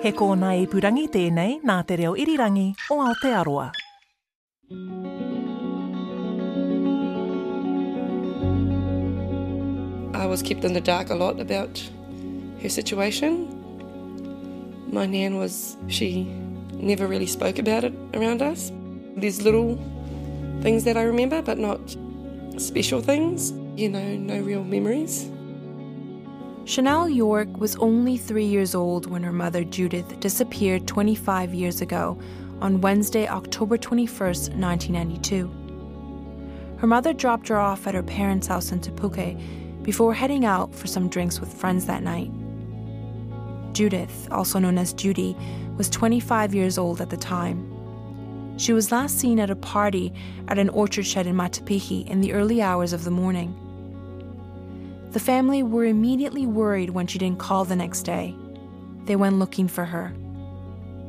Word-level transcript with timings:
He 0.00 0.14
kōna 0.16 0.54
ipurangi 0.56 1.10
tēnei 1.12 1.58
nā 1.60 1.74
te 1.84 1.98
reo 2.00 2.14
irirangi 2.16 2.70
o 2.88 2.96
Aotearoa. 3.04 3.66
I 10.16 10.24
was 10.24 10.40
kept 10.40 10.64
in 10.64 10.72
the 10.72 10.80
dark 10.80 11.10
a 11.10 11.14
lot 11.14 11.38
about 11.38 11.82
her 12.62 12.70
situation. 12.70 13.44
My 14.90 15.04
nan 15.04 15.36
was, 15.36 15.76
she 15.88 16.24
never 16.72 17.06
really 17.06 17.26
spoke 17.26 17.58
about 17.58 17.84
it 17.84 17.92
around 18.14 18.40
us. 18.40 18.72
There's 19.16 19.42
little 19.42 19.76
things 20.62 20.84
that 20.84 20.96
I 20.96 21.02
remember, 21.02 21.42
but 21.42 21.58
not 21.58 21.78
special 22.56 23.02
things, 23.02 23.52
you 23.76 23.90
know, 23.90 24.16
no 24.16 24.40
real 24.40 24.64
memories. 24.64 25.28
Shannel 26.70 27.08
Yorke 27.08 27.58
was 27.58 27.74
only 27.78 28.16
three 28.16 28.44
years 28.44 28.76
old 28.76 29.10
when 29.10 29.24
her 29.24 29.32
mother 29.32 29.64
Judith 29.64 30.20
disappeared 30.20 30.86
25 30.86 31.52
years 31.52 31.80
ago 31.80 32.16
on 32.60 32.80
Wednesday, 32.80 33.26
October 33.26 33.76
21st, 33.76 34.54
1992. 34.54 36.76
Her 36.78 36.86
mother 36.86 37.12
dropped 37.12 37.48
her 37.48 37.58
off 37.58 37.88
at 37.88 37.96
her 37.96 38.04
parents' 38.04 38.46
house 38.46 38.70
in 38.70 38.80
Te 38.80 38.92
Puke 38.92 39.36
before 39.82 40.14
heading 40.14 40.44
out 40.44 40.72
for 40.72 40.86
some 40.86 41.08
drinks 41.08 41.40
with 41.40 41.52
friends 41.52 41.86
that 41.86 42.04
night. 42.04 42.30
Judith, 43.72 44.28
also 44.30 44.60
known 44.60 44.78
as 44.78 44.92
Judy, 44.92 45.36
was 45.76 45.90
25 45.90 46.54
years 46.54 46.78
old 46.78 47.00
at 47.00 47.10
the 47.10 47.16
time. 47.16 47.66
She 48.58 48.72
was 48.72 48.92
last 48.92 49.18
seen 49.18 49.40
at 49.40 49.50
a 49.50 49.56
party 49.56 50.12
at 50.46 50.60
an 50.60 50.68
orchard 50.68 51.04
shed 51.04 51.26
in 51.26 51.34
Matapihi 51.34 52.06
in 52.06 52.20
the 52.20 52.32
early 52.32 52.62
hours 52.62 52.92
of 52.92 53.02
the 53.02 53.10
morning. 53.10 53.56
The 55.12 55.20
family 55.20 55.62
were 55.62 55.84
immediately 55.84 56.46
worried 56.46 56.90
when 56.90 57.08
she 57.08 57.18
didn't 57.18 57.40
call 57.40 57.64
the 57.64 57.74
next 57.74 58.02
day. 58.02 58.34
They 59.06 59.16
went 59.16 59.40
looking 59.40 59.66
for 59.66 59.84
her. 59.84 60.08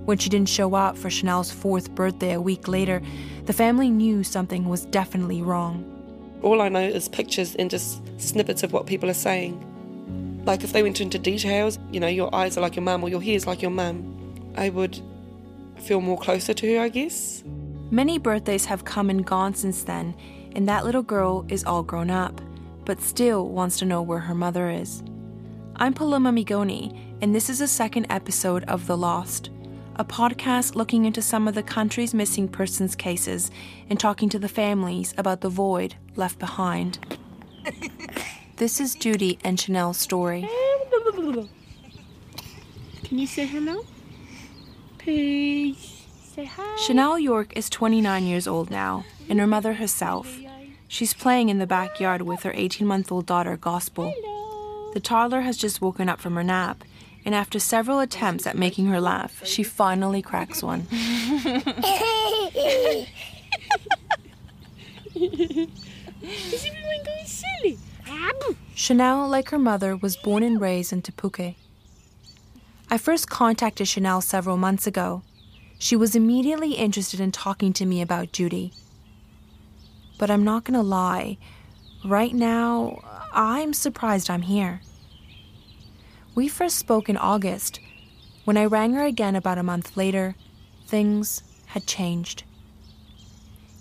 When 0.06 0.18
she 0.18 0.30
didn't 0.30 0.50
show 0.50 0.74
up 0.74 0.98
for 0.98 1.12
Shannel's 1.12 1.52
fourth 1.52 1.94
birthday 1.94 2.34
a 2.34 2.42
week 2.42 2.68
later, 2.68 3.02
the 3.46 3.54
family 3.54 3.92
knew 3.92 4.24
something 4.24 4.68
was 4.68 4.86
definitely 4.86 5.44
wrong. 5.44 5.86
All 6.42 6.62
I 6.62 6.70
know 6.70 6.80
is 6.80 7.08
pictures 7.08 7.56
and 7.56 7.70
just 7.70 8.02
snippets 8.20 8.64
of 8.64 8.74
what 8.74 8.88
people 8.88 9.08
are 9.08 9.14
saying. 9.14 9.68
Like 10.46 10.64
if 10.64 10.74
they 10.74 10.82
went 10.82 11.00
into 11.00 11.20
details, 11.20 11.78
you 11.92 12.00
know, 12.00 12.08
your 12.08 12.34
eyes 12.34 12.58
are 12.58 12.62
like 12.62 12.76
your 12.76 12.84
mum 12.84 13.04
or 13.04 13.10
your 13.10 13.22
hair's 13.22 13.46
like 13.46 13.62
your 13.62 13.70
mum, 13.70 14.52
I 14.58 14.70
would 14.70 15.00
feel 15.78 16.02
more 16.02 16.18
closer 16.18 16.56
to 16.56 16.76
her, 16.76 16.82
I 16.82 16.90
guess. 16.90 17.44
Many 17.92 18.18
birthdays 18.18 18.66
have 18.66 18.86
come 18.86 19.12
and 19.12 19.24
gone 19.24 19.54
since 19.54 19.84
then, 19.84 20.16
and 20.56 20.68
that 20.68 20.86
little 20.86 21.04
girl 21.04 21.46
is 21.50 21.64
all 21.64 21.84
grown 21.84 22.10
up, 22.10 22.42
but 22.86 23.02
still 23.02 23.48
wants 23.50 23.80
to 23.80 23.86
know 23.86 24.02
where 24.02 24.20
her 24.20 24.36
mother 24.36 24.70
is. 24.70 25.04
I'm 25.76 25.94
Paloma 25.94 26.32
Migone, 26.32 27.18
and 27.22 27.34
this 27.34 27.50
is 27.50 27.60
the 27.60 27.68
second 27.68 28.08
episode 28.10 28.64
of 28.66 28.88
The 28.88 28.98
Lost, 28.98 29.50
a 29.96 30.06
podcast 30.06 30.76
looking 30.76 31.06
into 31.06 31.22
some 31.22 31.48
of 31.48 31.56
the 31.56 31.64
country's 31.64 32.14
missing 32.14 32.48
persons 32.48 32.96
cases 32.96 33.52
and 33.90 34.00
talking 34.00 34.30
to 34.30 34.40
the 34.40 34.48
families 34.48 35.14
about 35.18 35.42
the 35.42 35.50
void 35.50 35.96
left 36.16 36.40
behind. 36.40 37.00
this 38.58 38.80
is 38.80 38.96
Judy 38.96 39.38
and 39.44 39.60
Shannel's 39.60 39.98
story. 39.98 40.48
Can 43.04 43.20
you 43.20 43.28
say 43.28 43.46
hello? 43.46 43.86
Please 44.98 46.06
say 46.24 46.46
hi. 46.46 46.76
Shannel 46.78 47.20
Yorke 47.20 47.58
is 47.58 47.70
29 47.70 48.26
years 48.26 48.48
old 48.48 48.70
now, 48.70 49.04
and 49.30 49.40
her 49.40 49.48
mother 49.48 49.74
herself. 49.74 50.40
She's 50.92 51.14
playing 51.14 51.48
in 51.48 51.58
the 51.58 51.66
backyard 51.66 52.24
with 52.24 52.44
her 52.44 52.52
18 52.54 52.86
month 52.86 53.14
old 53.14 53.26
daughter, 53.26 53.56
Gospel. 53.56 54.14
The 54.94 55.00
toddler 55.00 55.40
has 55.40 55.56
just 55.56 55.82
woken 55.82 56.10
up 56.10 56.20
from 56.20 56.36
her 56.36 56.44
nap, 56.44 56.84
and 57.24 57.34
after 57.34 57.60
several 57.60 58.02
attempts 58.02 58.46
at 58.46 58.58
making 58.58 58.88
her 58.88 59.00
laugh, 59.00 59.42
she 59.46 59.64
finally 59.64 60.22
cracks 60.22 60.62
one. 60.62 60.88
Is 60.92 61.48
everyone 66.66 67.04
going 67.06 67.26
silly? 67.26 67.78
Shannel, 68.76 69.30
like 69.30 69.50
her 69.52 69.58
mother, 69.58 69.96
was 69.96 70.18
born 70.18 70.44
and 70.44 70.60
raised 70.60 70.92
in 70.92 71.02
Te 71.02 71.14
Puke. 71.14 71.56
I 72.90 72.98
first 72.98 73.30
contacted 73.30 73.88
Shannel 73.88 74.20
several 74.20 74.58
months 74.58 74.86
ago. 74.86 75.24
She 75.80 75.96
was 75.96 76.18
immediately 76.18 76.74
interested 76.74 77.22
in 77.22 77.32
talking 77.32 77.72
to 77.74 77.86
me 77.86 78.02
about 78.02 78.34
Judy. 78.34 78.74
But 80.22 80.30
I'm 80.30 80.44
not 80.44 80.66
gonna 80.66 80.84
lie, 80.84 81.40
right 82.06 82.32
now, 82.32 83.00
I'm 83.34 83.74
surprised 83.74 84.30
I'm 84.30 84.44
here. 84.44 84.82
We 86.36 86.48
first 86.48 86.78
spoke 86.78 87.10
in 87.10 87.18
August. 87.18 87.80
When 88.46 88.56
I 88.56 88.66
rang 88.66 88.94
her 88.94 89.04
again 89.04 89.36
about 89.36 89.58
a 89.58 89.64
month 89.64 89.98
later, 89.98 90.36
things 90.86 91.42
had 91.74 91.88
changed. 91.88 92.44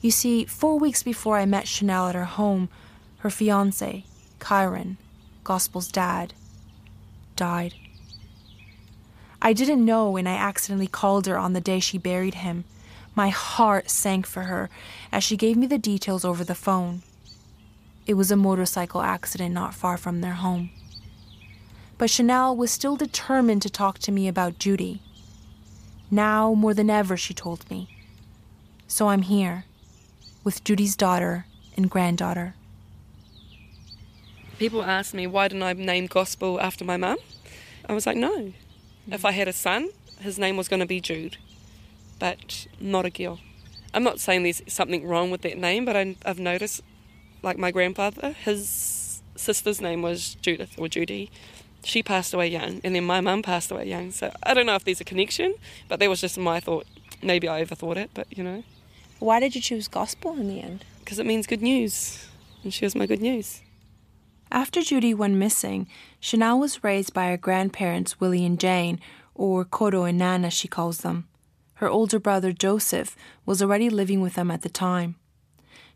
You 0.01 0.11
see, 0.11 0.47
four 0.47 0.79
weeks 0.79 1.03
before 1.03 1.37
I 1.37 1.45
met 1.45 1.69
Shannel 1.69 2.09
at 2.09 2.15
her 2.15 2.25
home, 2.25 2.71
her 3.19 3.29
fiance, 3.29 4.07
Kyron, 4.39 4.97
Gospel's 5.45 5.89
dad, 5.89 6.33
died. 7.37 7.75
I 9.43 9.53
didn't 9.53 9.85
know, 9.85 10.17
and 10.17 10.27
I 10.27 10.37
accidentally 10.37 10.87
called 10.87 11.27
her 11.27 11.37
on 11.37 11.53
the 11.53 11.61
day 11.61 11.81
she 11.81 11.99
buried 11.99 12.37
him. 12.37 12.65
My 13.15 13.29
heart 13.29 13.91
sank 13.91 14.27
for 14.27 14.43
her 14.43 14.71
as 15.13 15.25
she 15.25 15.37
gave 15.37 15.57
me 15.57 15.67
the 15.67 15.79
details 15.79 16.25
over 16.25 16.45
the 16.45 16.55
phone. 16.55 17.03
It 18.07 18.15
was 18.15 18.31
a 18.31 18.37
motorcycle 18.37 19.03
accident 19.03 19.55
not 19.55 19.75
far 19.75 19.97
from 19.97 20.21
their 20.21 20.35
home. 20.35 20.71
But 21.99 22.11
Shannel 22.11 22.57
was 22.57 22.71
still 22.71 22.97
determined 22.97 23.63
to 23.63 23.71
talk 23.71 23.99
to 24.01 24.13
me 24.13 24.27
about 24.27 24.59
Judy. 24.59 25.03
Now, 26.11 26.55
more 26.55 26.75
than 26.75 26.91
ever, 26.91 27.17
she 27.17 27.35
told 27.35 27.71
me. 27.71 27.89
So 28.89 29.09
I'm 29.09 29.23
here, 29.23 29.65
with 30.43 30.65
Judy's 30.65 30.97
daughter 30.97 31.47
and 31.77 31.91
granddaughter. 31.91 32.55
People 34.59 34.83
ask 34.83 35.15
me 35.15 35.27
why 35.27 35.49
didn't 35.49 35.63
I 35.63 35.73
name 35.75 36.07
Gospel 36.07 36.61
after 36.61 36.85
my 36.85 36.97
mum? 36.97 37.19
I 37.89 37.93
was 37.93 38.07
like, 38.07 38.17
no. 38.17 38.53
If 39.07 39.25
I 39.25 39.33
had 39.33 39.49
a 39.49 39.53
son, 39.53 39.91
his 40.21 40.39
name 40.39 40.57
was 40.57 40.69
going 40.69 40.81
to 40.81 40.87
be 40.87 41.01
Jude, 41.01 41.37
but 42.21 42.69
not 42.79 43.05
a 43.05 43.11
girl. 43.11 43.41
I'm 43.93 44.05
not 44.05 44.21
saying 44.21 44.45
there's 44.45 44.63
something 44.69 45.05
wrong 45.09 45.33
with 45.33 45.41
that 45.43 45.59
name, 45.59 45.85
but 45.85 45.97
I, 45.97 46.15
I've 46.25 46.39
noticed, 46.39 46.83
like 47.43 47.59
my 47.59 47.73
grandfather, 47.73 48.31
his 48.45 49.21
sister's 49.35 49.81
name 49.81 50.03
was 50.03 50.37
Judith 50.37 50.77
or 50.79 50.87
Judy. 50.87 51.29
She 51.83 52.03
passed 52.03 52.33
away 52.33 52.47
young, 52.49 52.81
and 52.85 52.95
then 52.95 53.05
my 53.05 53.21
mum 53.21 53.43
passed 53.43 53.73
away 53.73 53.89
young. 53.89 54.13
So 54.13 54.33
I 54.45 54.55
don't 54.55 54.67
know 54.67 54.77
if 54.77 54.85
there's 54.85 55.01
a 55.01 55.05
connection, 55.05 55.55
but 55.89 55.99
that 55.99 56.09
was 56.09 56.21
just 56.21 56.39
my 56.39 56.61
thought. 56.61 56.87
Maybe 57.23 57.49
I 57.49 57.65
overthought 57.65 57.97
it, 57.97 58.11
but 58.15 58.27
you 58.31 58.45
know, 58.45 58.63
Why 59.19 59.41
did 59.41 59.55
you 59.57 59.61
choose 59.61 59.89
gospel 59.89 60.35
in 60.35 60.47
the 60.49 60.61
end? 60.61 60.85
because 61.01 61.19
it 61.19 61.27
means 61.27 61.49
good 61.49 61.61
news, 61.63 62.29
and 62.63 62.73
she 62.73 62.85
was 62.85 62.95
my 62.95 63.05
good 63.05 63.21
news. 63.21 63.63
After 64.53 64.81
Judy 64.83 65.13
went 65.13 65.35
missing, 65.35 65.89
Shannel 66.21 66.61
was 66.61 66.85
raised 66.85 67.13
by 67.13 67.29
her 67.31 67.37
grandparents, 67.37 68.21
Willie 68.21 68.45
and 68.47 68.61
Jane, 68.61 69.01
or 69.35 69.65
Koro 69.65 70.05
and 70.05 70.19
Nan 70.19 70.45
as 70.45 70.53
she 70.53 70.69
calls 70.69 70.99
them. 70.99 71.27
Her 71.81 71.89
older 71.89 72.19
brother, 72.19 72.53
Joseph, 72.53 73.17
was 73.47 73.63
already 73.63 73.89
living 73.89 74.21
with 74.21 74.35
them 74.35 74.51
at 74.51 74.61
the 74.61 74.69
time. 74.69 75.17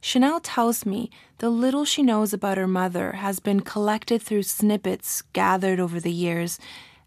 Shannel 0.01 0.41
tells 0.41 0.87
me 0.87 1.11
the 1.41 1.51
little 1.51 1.85
she 1.85 2.03
knows 2.03 2.33
about 2.33 2.57
her 2.57 2.67
mother 2.67 3.13
has 3.13 3.39
been 3.39 3.61
collected 3.61 4.23
through 4.23 4.45
snippets 4.45 5.21
gathered 5.35 5.79
over 5.79 6.01
the 6.01 6.11
years, 6.11 6.59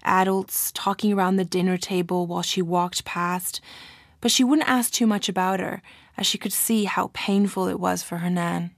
adults 0.03 0.71
talking 0.75 1.11
around 1.11 1.37
the 1.37 1.43
dinner 1.43 1.75
table 1.75 2.27
while 2.27 2.43
she 2.43 2.61
walked 2.61 3.03
past, 3.03 3.61
but 4.21 4.29
she 4.29 4.43
wouldn't 4.43 4.69
ask 4.69 4.93
too 4.93 5.07
much 5.07 5.27
about 5.27 5.59
her, 5.59 5.81
as 6.15 6.27
she 6.27 6.37
could 6.37 6.53
see 6.53 6.83
how 6.83 7.09
painful 7.15 7.67
it 7.67 7.79
was 7.79 8.03
for 8.03 8.19
her 8.19 8.29
Nan. 8.29 8.75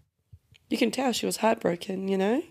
You 0.69 0.77
can 0.77 0.91
tell 0.91 1.11
she 1.11 1.25
was 1.25 1.37
heartbroken, 1.37 2.07
you 2.07 2.17
know. 2.17 2.41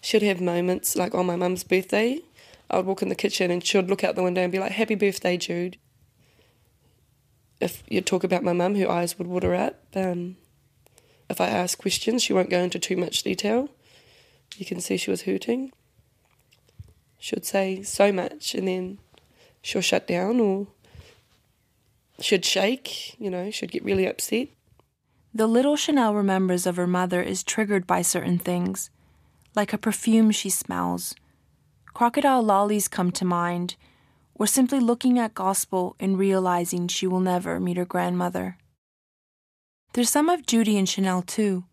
She'd 0.00 0.22
have 0.22 0.40
moments 0.40 0.96
like 0.96 1.14
on 1.14 1.26
my 1.26 1.36
mum's 1.36 1.62
birthday. 1.62 2.22
I 2.70 2.76
would 2.76 2.86
walk 2.86 3.02
in 3.02 3.08
the 3.08 3.14
kitchen 3.14 3.50
and 3.50 3.64
she'd 3.64 3.88
look 3.88 4.04
out 4.04 4.16
the 4.16 4.22
window 4.22 4.42
and 4.42 4.52
be 4.52 4.58
like, 4.58 4.72
Happy 4.72 4.94
birthday, 4.94 5.36
Jude. 5.36 5.78
If 7.60 7.82
you 7.88 8.00
talk 8.00 8.24
about 8.24 8.42
my 8.42 8.52
mum, 8.52 8.74
her 8.74 8.90
eyes 8.90 9.18
would 9.18 9.28
water 9.28 9.54
up. 9.54 9.82
Um, 9.94 10.36
if 11.30 11.40
I 11.40 11.48
ask 11.48 11.78
questions, 11.78 12.22
she 12.22 12.32
won't 12.32 12.50
go 12.50 12.60
into 12.60 12.78
too 12.78 12.96
much 12.96 13.22
detail. 13.22 13.68
You 14.56 14.66
can 14.66 14.80
see 14.80 14.96
she 14.96 15.10
was 15.10 15.22
hurting. 15.22 15.72
She'd 17.18 17.44
say 17.44 17.82
so 17.82 18.12
much 18.12 18.54
and 18.54 18.68
then 18.68 18.98
she'll 19.62 19.80
shut 19.80 20.06
down 20.06 20.40
or 20.40 20.68
she'd 22.20 22.44
shake, 22.44 23.18
you 23.18 23.30
know, 23.30 23.50
she'd 23.50 23.72
get 23.72 23.84
really 23.84 24.06
upset. 24.06 24.48
The 25.34 25.46
little 25.46 25.76
Shannel 25.76 26.14
remembers 26.14 26.66
of 26.66 26.76
her 26.76 26.86
mother 26.86 27.20
is 27.20 27.42
triggered 27.42 27.86
by 27.86 28.02
certain 28.02 28.38
things, 28.38 28.90
like 29.54 29.72
a 29.72 29.78
perfume 29.78 30.30
she 30.30 30.48
smells. 30.48 31.14
Crocodile 31.96 32.42
lollies 32.42 32.88
come 32.88 33.10
to 33.12 33.24
mind, 33.24 33.74
or 34.34 34.46
simply 34.46 34.80
looking 34.80 35.18
at 35.18 35.32
gospel 35.32 35.96
and 35.98 36.18
realizing 36.18 36.88
she 36.88 37.06
will 37.06 37.20
never 37.20 37.58
meet 37.58 37.78
her 37.78 37.86
grandmother. 37.86 38.58
There's 39.94 40.10
some 40.10 40.28
of 40.28 40.44
Judy 40.44 40.76
and 40.76 40.86
Shannel 40.86 41.22
too. 41.22 41.64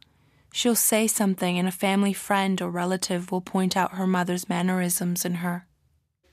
She'll 0.54 0.75
say 0.75 1.08
something, 1.08 1.60
and 1.60 1.68
a 1.68 1.74
family 1.74 2.14
friend 2.14 2.62
or 2.62 2.70
relative 2.70 3.34
will 3.34 3.42
point 3.42 3.75
out 3.75 3.96
her 3.96 4.08
mother's 4.08 4.48
mannerisms 4.48 5.25
in 5.25 5.34
her. 5.44 5.68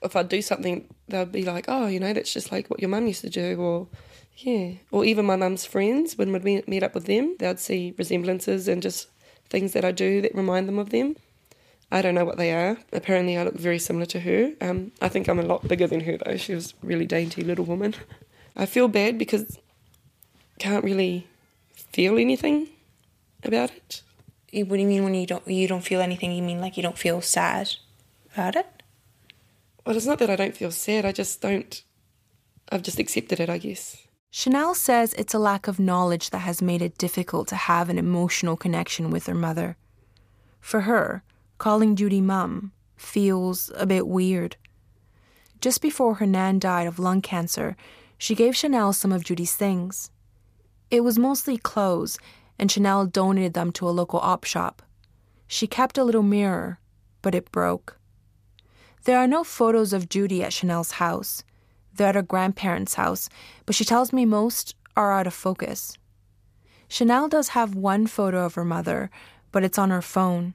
If 0.04 0.14
I'd 0.14 0.28
do 0.28 0.40
something, 0.40 0.86
they'd 1.08 1.32
be 1.32 1.42
like, 1.42 1.64
oh, 1.66 1.88
you 1.88 1.98
know, 1.98 2.12
that's 2.12 2.32
just 2.32 2.52
like 2.52 2.70
what 2.70 2.78
your 2.78 2.90
mum 2.90 3.08
used 3.08 3.22
to 3.22 3.28
do, 3.28 3.60
or 3.60 3.88
yeah. 4.36 4.74
Or 4.92 5.04
even 5.04 5.26
my 5.26 5.34
mum's 5.34 5.64
friends, 5.64 6.16
when 6.16 6.30
we'd 6.30 6.44
meet, 6.44 6.68
meet 6.68 6.84
up 6.84 6.94
with 6.94 7.06
them, 7.06 7.34
they'd 7.40 7.58
see 7.58 7.92
resemblances 7.98 8.68
and 8.68 8.82
just 8.82 9.08
things 9.48 9.72
that 9.72 9.84
I 9.84 9.90
do 9.90 10.20
that 10.20 10.36
remind 10.36 10.68
them 10.68 10.78
of 10.78 10.90
them. 10.90 11.16
I 11.92 12.02
don't 12.02 12.14
know 12.14 12.24
what 12.24 12.36
they 12.36 12.52
are. 12.52 12.78
Apparently, 12.92 13.36
I 13.36 13.42
look 13.42 13.54
very 13.54 13.78
similar 13.78 14.06
to 14.06 14.20
her. 14.20 14.52
Um, 14.60 14.92
I 15.00 15.08
think 15.08 15.28
I'm 15.28 15.40
a 15.40 15.44
lot 15.44 15.66
bigger 15.66 15.86
than 15.86 16.00
her, 16.00 16.18
though. 16.18 16.36
She 16.36 16.54
was 16.54 16.74
a 16.82 16.86
really 16.86 17.06
dainty 17.06 17.42
little 17.42 17.64
woman. 17.64 17.94
I 18.56 18.66
feel 18.66 18.88
bad 18.88 19.18
because 19.18 19.58
can't 20.58 20.84
really 20.84 21.26
feel 21.74 22.18
anything 22.18 22.68
about 23.42 23.70
it. 23.70 24.02
What 24.52 24.76
do 24.76 24.82
you 24.82 24.86
mean 24.86 25.04
when 25.04 25.14
you 25.14 25.26
don't 25.26 25.46
you 25.46 25.66
don't 25.66 25.84
feel 25.84 26.00
anything? 26.00 26.32
You 26.32 26.42
mean 26.42 26.60
like 26.60 26.76
you 26.76 26.82
don't 26.82 26.98
feel 26.98 27.20
sad 27.20 27.70
about 28.32 28.56
it? 28.56 28.66
Well, 29.86 29.96
it's 29.96 30.06
not 30.06 30.18
that 30.18 30.30
I 30.30 30.36
don't 30.36 30.56
feel 30.56 30.70
sad. 30.70 31.04
I 31.04 31.12
just 31.12 31.40
don't. 31.40 31.82
I've 32.70 32.82
just 32.82 32.98
accepted 32.98 33.40
it, 33.40 33.48
I 33.48 33.58
guess. 33.58 33.96
Shannel 34.30 34.74
says 34.74 35.12
it's 35.14 35.34
a 35.34 35.38
lack 35.38 35.66
of 35.66 35.80
knowledge 35.80 36.30
that 36.30 36.38
has 36.38 36.62
made 36.62 36.82
it 36.82 36.98
difficult 36.98 37.48
to 37.48 37.56
have 37.56 37.88
an 37.88 37.98
emotional 37.98 38.56
connection 38.56 39.10
with 39.10 39.26
her 39.26 39.34
mother. 39.34 39.76
For 40.60 40.82
her, 40.82 41.24
calling 41.60 41.94
Judy 41.94 42.22
mum 42.22 42.72
feels 42.96 43.70
a 43.76 43.84
bit 43.84 44.08
weird. 44.08 44.56
Just 45.60 45.82
before 45.82 46.14
her 46.14 46.24
nan 46.24 46.58
died 46.58 46.86
of 46.86 46.98
lung 46.98 47.20
cancer, 47.20 47.76
she 48.16 48.34
gave 48.34 48.56
Shannel 48.56 48.94
some 48.94 49.12
of 49.12 49.24
Judy's 49.24 49.54
things. 49.54 50.10
It 50.90 51.04
was 51.04 51.18
mostly 51.18 51.58
clothes, 51.58 52.18
and 52.58 52.72
Shannel 52.72 53.04
donated 53.04 53.52
them 53.52 53.72
to 53.72 53.86
a 53.86 53.90
local 53.92 54.20
op 54.20 54.44
shop. 54.44 54.80
She 55.46 55.66
kept 55.66 55.98
a 55.98 56.04
little 56.04 56.22
mirror, 56.22 56.78
but 57.20 57.34
it 57.34 57.52
broke. 57.52 57.98
There 59.04 59.18
are 59.18 59.26
no 59.26 59.44
photos 59.44 59.92
of 59.92 60.08
Judy 60.08 60.42
at 60.42 60.54
Shannel's 60.54 60.92
house. 60.92 61.44
They're 61.92 62.08
at 62.08 62.14
her 62.14 62.22
grandparents' 62.22 62.94
house, 62.94 63.28
but 63.66 63.74
she 63.74 63.84
tells 63.84 64.14
me 64.14 64.24
most 64.24 64.74
are 64.96 65.12
out 65.12 65.26
of 65.26 65.34
focus. 65.34 65.98
Shannel 66.88 67.28
does 67.28 67.48
have 67.48 67.74
one 67.74 68.06
photo 68.06 68.46
of 68.46 68.54
her 68.54 68.64
mother, 68.64 69.10
but 69.52 69.62
it's 69.62 69.78
on 69.78 69.90
her 69.90 70.00
phone. 70.00 70.54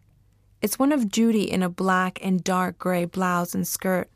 It's 0.65 0.79
one 0.79 0.91
of 0.91 1.11
Judy 1.11 1.43
in 1.43 1.61
a 1.61 1.69
black 1.69 2.17
and 2.23 2.43
dark 2.43 2.79
gray 2.79 3.05
blouse 3.05 3.53
and 3.53 3.67
skirt. 3.67 4.09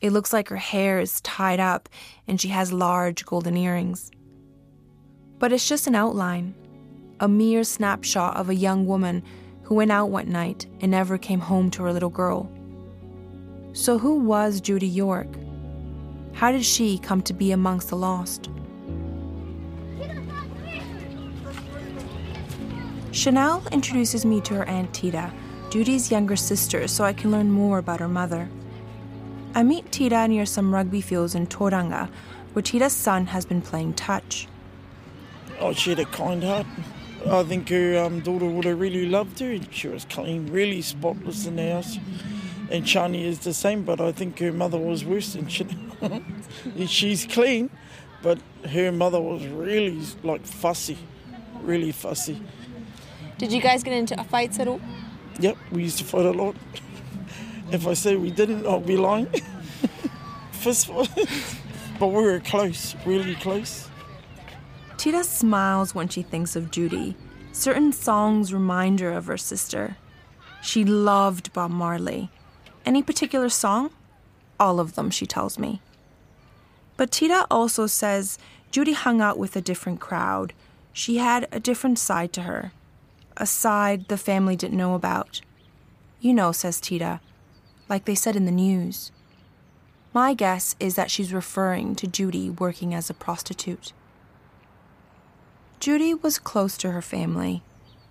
It 0.00 0.12
looks 0.12 0.32
like 0.32 0.46
her 0.46 0.56
hair 0.56 1.00
is 1.00 1.20
tied 1.22 1.58
up 1.58 1.88
and 2.28 2.40
she 2.40 2.46
has 2.46 2.72
large 2.72 3.26
golden 3.26 3.56
earrings. 3.56 4.12
But 5.40 5.52
it's 5.52 5.68
just 5.68 5.88
an 5.88 5.96
outline, 5.96 6.54
a 7.18 7.26
mere 7.26 7.64
snapshot 7.64 8.36
of 8.36 8.48
a 8.48 8.54
young 8.54 8.86
woman 8.86 9.24
who 9.64 9.74
went 9.74 9.90
out 9.90 10.10
one 10.10 10.30
night 10.30 10.64
and 10.80 10.92
never 10.92 11.18
came 11.18 11.40
home 11.40 11.72
to 11.72 11.82
her 11.82 11.92
little 11.92 12.08
girl. 12.08 12.48
So, 13.72 13.98
who 13.98 14.20
was 14.20 14.60
Judy 14.60 14.86
Yorke? 14.86 15.34
How 16.34 16.52
did 16.52 16.64
she 16.64 16.98
come 16.98 17.20
to 17.22 17.32
be 17.32 17.50
amongst 17.50 17.88
the 17.88 17.96
lost? 17.96 18.48
Shannel 23.10 23.64
introduces 23.72 24.24
me 24.24 24.40
to 24.42 24.54
her 24.54 24.64
Aunt 24.66 24.94
Tita, 24.94 25.32
Judy's 25.70 26.10
younger 26.10 26.34
sister, 26.34 26.88
so 26.88 27.04
I 27.04 27.12
can 27.12 27.30
learn 27.30 27.52
more 27.52 27.78
about 27.78 28.00
her 28.00 28.08
mother. 28.08 28.48
I 29.54 29.62
meet 29.62 29.92
Tita 29.92 30.26
near 30.26 30.44
some 30.44 30.74
rugby 30.74 31.00
fields 31.00 31.36
in 31.36 31.46
Tauranga, 31.46 32.10
where 32.52 32.62
Tita's 32.62 32.92
son 32.92 33.26
has 33.26 33.46
been 33.46 33.62
playing 33.62 33.94
touch. 33.94 34.48
Oh, 35.60 35.72
she 35.72 35.90
had 35.90 36.00
a 36.00 36.06
kind 36.06 36.42
heart. 36.42 36.66
I 37.24 37.44
think 37.44 37.68
her 37.68 37.98
um, 37.98 38.18
daughter 38.18 38.46
would 38.46 38.64
have 38.64 38.80
really 38.80 39.06
loved 39.06 39.38
her. 39.38 39.58
She 39.70 39.86
was 39.86 40.04
clean, 40.06 40.50
really 40.50 40.82
spotless 40.82 41.46
in 41.46 41.54
the 41.54 41.70
house. 41.70 41.98
And 42.68 42.84
Shani 42.84 43.22
is 43.22 43.40
the 43.40 43.54
same, 43.54 43.84
but 43.84 44.00
I 44.00 44.10
think 44.10 44.40
her 44.40 44.52
mother 44.52 44.78
was 44.78 45.04
worse 45.04 45.34
than 45.34 45.46
she. 45.46 45.66
She's 46.86 47.26
clean, 47.26 47.70
but 48.22 48.40
her 48.70 48.90
mother 48.90 49.20
was 49.20 49.46
really 49.46 50.00
like 50.24 50.44
fussy, 50.44 50.98
really 51.62 51.92
fussy. 51.92 52.42
Did 53.38 53.52
you 53.52 53.60
guys 53.60 53.84
get 53.84 53.92
into 53.92 54.18
a 54.20 54.24
fights 54.24 54.58
at 54.58 54.66
all? 54.66 54.80
Yep, 55.40 55.56
we 55.72 55.82
used 55.82 55.98
to 55.98 56.04
fight 56.04 56.26
a 56.26 56.30
lot. 56.30 56.54
If 57.72 57.86
I 57.86 57.94
say 57.94 58.16
we 58.16 58.30
didn't, 58.30 58.66
I'll 58.66 58.80
be 58.80 58.96
lying. 58.96 59.28
Fist. 60.52 60.90
But 61.98 62.06
we 62.08 62.22
were 62.22 62.40
close, 62.40 62.96
really 63.04 63.34
close. 63.34 63.86
Tita 64.96 65.22
smiles 65.22 65.94
when 65.94 66.08
she 66.08 66.22
thinks 66.22 66.56
of 66.56 66.70
Judy. 66.70 67.14
Certain 67.52 67.92
songs 67.92 68.54
remind 68.54 69.00
her 69.00 69.12
of 69.12 69.26
her 69.26 69.36
sister. 69.36 69.98
She 70.62 70.82
loved 70.82 71.52
Bob 71.52 71.70
Marley. 71.70 72.30
Any 72.86 73.02
particular 73.02 73.50
song? 73.50 73.90
All 74.58 74.80
of 74.80 74.94
them, 74.94 75.10
she 75.10 75.26
tells 75.26 75.58
me. 75.58 75.82
But 76.96 77.10
Tita 77.10 77.46
also 77.50 77.86
says 77.86 78.38
Judy 78.70 78.94
hung 78.94 79.20
out 79.20 79.38
with 79.38 79.56
a 79.56 79.60
different 79.60 80.00
crowd. 80.00 80.54
She 80.94 81.18
had 81.18 81.48
a 81.52 81.60
different 81.60 81.98
side 81.98 82.32
to 82.32 82.42
her, 82.42 82.72
a 83.40 83.46
side 83.46 84.06
the 84.08 84.18
family 84.18 84.54
didn't 84.54 84.76
know 84.76 84.94
about. 84.94 85.40
You 86.20 86.34
know, 86.34 86.52
says 86.52 86.80
Tita, 86.80 87.20
like 87.88 88.04
they 88.04 88.14
said 88.14 88.36
in 88.36 88.44
the 88.44 88.52
news. 88.52 89.10
My 90.12 90.34
guess 90.34 90.76
is 90.78 90.94
that 90.96 91.10
she's 91.10 91.32
referring 91.32 91.94
to 91.96 92.06
Judy 92.06 92.50
working 92.50 92.94
as 92.94 93.08
a 93.08 93.14
prostitute. 93.14 93.94
Judy 95.80 96.12
was 96.12 96.38
close 96.38 96.76
to 96.78 96.90
her 96.90 97.00
family. 97.00 97.62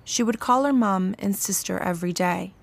She 0.03 0.23
would 0.23 0.39
call 0.39 0.63
her 0.63 0.73
mum 0.73 1.13
and 1.19 1.35
sister 1.35 1.77
every 1.77 2.11
day. 2.11 2.53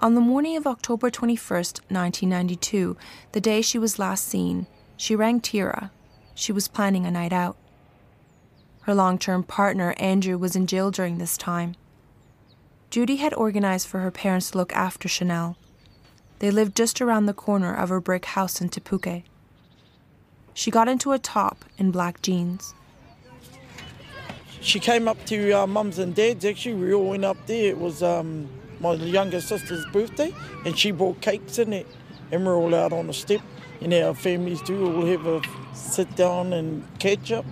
On 0.00 0.14
the 0.14 0.20
morning 0.20 0.56
of 0.56 0.66
October 0.66 1.10
21st, 1.10 1.80
1992, 1.88 2.96
the 3.30 3.40
day 3.40 3.62
she 3.62 3.78
was 3.78 3.98
last 3.98 4.26
seen, 4.26 4.66
she 4.96 5.14
rang 5.14 5.40
Tira. 5.40 5.92
She 6.34 6.50
was 6.50 6.66
planning 6.66 7.06
a 7.06 7.10
night 7.10 7.32
out. 7.32 7.56
Her 8.90 8.94
long 8.96 9.18
term 9.18 9.44
partner, 9.44 9.94
Andrew, 9.98 10.36
was 10.36 10.56
in 10.56 10.66
jail 10.66 10.90
during 10.90 11.18
this 11.18 11.36
time. 11.36 11.76
Judy 12.90 13.18
had 13.18 13.32
organized 13.34 13.86
for 13.86 14.00
her 14.00 14.10
parents 14.10 14.50
to 14.50 14.58
look 14.58 14.72
after 14.72 15.08
Shannel. 15.08 15.56
They 16.40 16.50
lived 16.50 16.76
just 16.76 17.00
around 17.00 17.26
the 17.26 17.32
corner 17.32 17.72
of 17.72 17.88
her 17.90 18.00
brick 18.00 18.24
house 18.24 18.60
in 18.60 18.68
Te 18.68 18.80
Puke. 18.80 19.22
She 20.54 20.72
got 20.72 20.88
into 20.88 21.12
a 21.12 21.20
top 21.20 21.64
and 21.78 21.92
black 21.92 22.20
jeans. 22.20 22.74
She 24.60 24.80
came 24.80 25.06
up 25.06 25.24
to 25.26 25.68
mum's 25.68 26.00
and 26.00 26.12
dad's. 26.12 26.44
Actually, 26.44 26.74
we 26.74 26.92
all 26.92 27.10
went 27.10 27.24
up 27.24 27.46
there. 27.46 27.66
It 27.66 27.78
was 27.78 28.02
um, 28.02 28.48
my 28.80 28.94
younger 28.94 29.40
sister's 29.40 29.86
birthday, 29.92 30.34
and 30.66 30.76
she 30.76 30.90
brought 30.90 31.20
cakes 31.20 31.60
in 31.60 31.72
it, 31.72 31.86
and 32.32 32.44
we're 32.44 32.56
all 32.56 32.74
out 32.74 32.92
on 32.92 33.06
the 33.06 33.14
step. 33.14 33.42
And 33.80 33.94
our 33.94 34.16
families 34.16 34.60
do 34.62 34.84
all 34.84 35.06
have 35.06 35.26
a 35.26 35.42
sit 35.74 36.16
down 36.16 36.52
and 36.52 36.84
catch 36.98 37.30
up, 37.30 37.46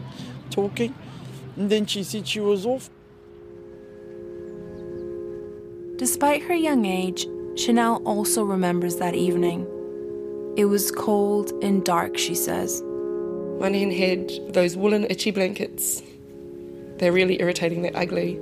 talking. 0.51 0.97
And 1.59 1.71
then 1.71 1.87
she 1.87 2.05
said 2.05 2.29
she 2.29 2.39
was 2.39 2.65
off. 2.65 2.89
Despite 5.97 6.43
her 6.43 6.55
young 6.55 6.85
age, 6.85 7.27
Shannel 7.57 8.01
also 8.05 8.45
remembers 8.45 8.97
that 8.97 9.17
evening. 9.17 9.67
It 10.57 10.67
was 10.67 10.93
cold 10.93 11.51
and 11.61 11.85
dark, 11.85 12.17
she 12.17 12.37
says. 12.37 12.81
My 13.61 13.69
nan 13.69 13.91
had 13.91 14.55
those 14.55 14.77
woolen 14.77 15.05
itchy 15.11 15.33
blankets. 15.33 16.01
They're 16.99 17.13
really 17.13 17.41
irritating, 17.41 17.83
they're 17.83 17.97
ugly. 17.97 18.37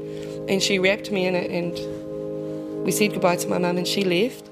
And 0.51 0.63
she 0.63 0.79
wrapped 0.79 1.11
me 1.11 1.27
in 1.27 1.35
it 1.35 1.51
and 1.51 2.85
we 2.85 2.93
said 2.93 3.13
goodbye 3.13 3.37
to 3.37 3.49
my 3.49 3.57
mum 3.57 3.79
and 3.79 3.89
she 3.89 4.05
left. 4.05 4.51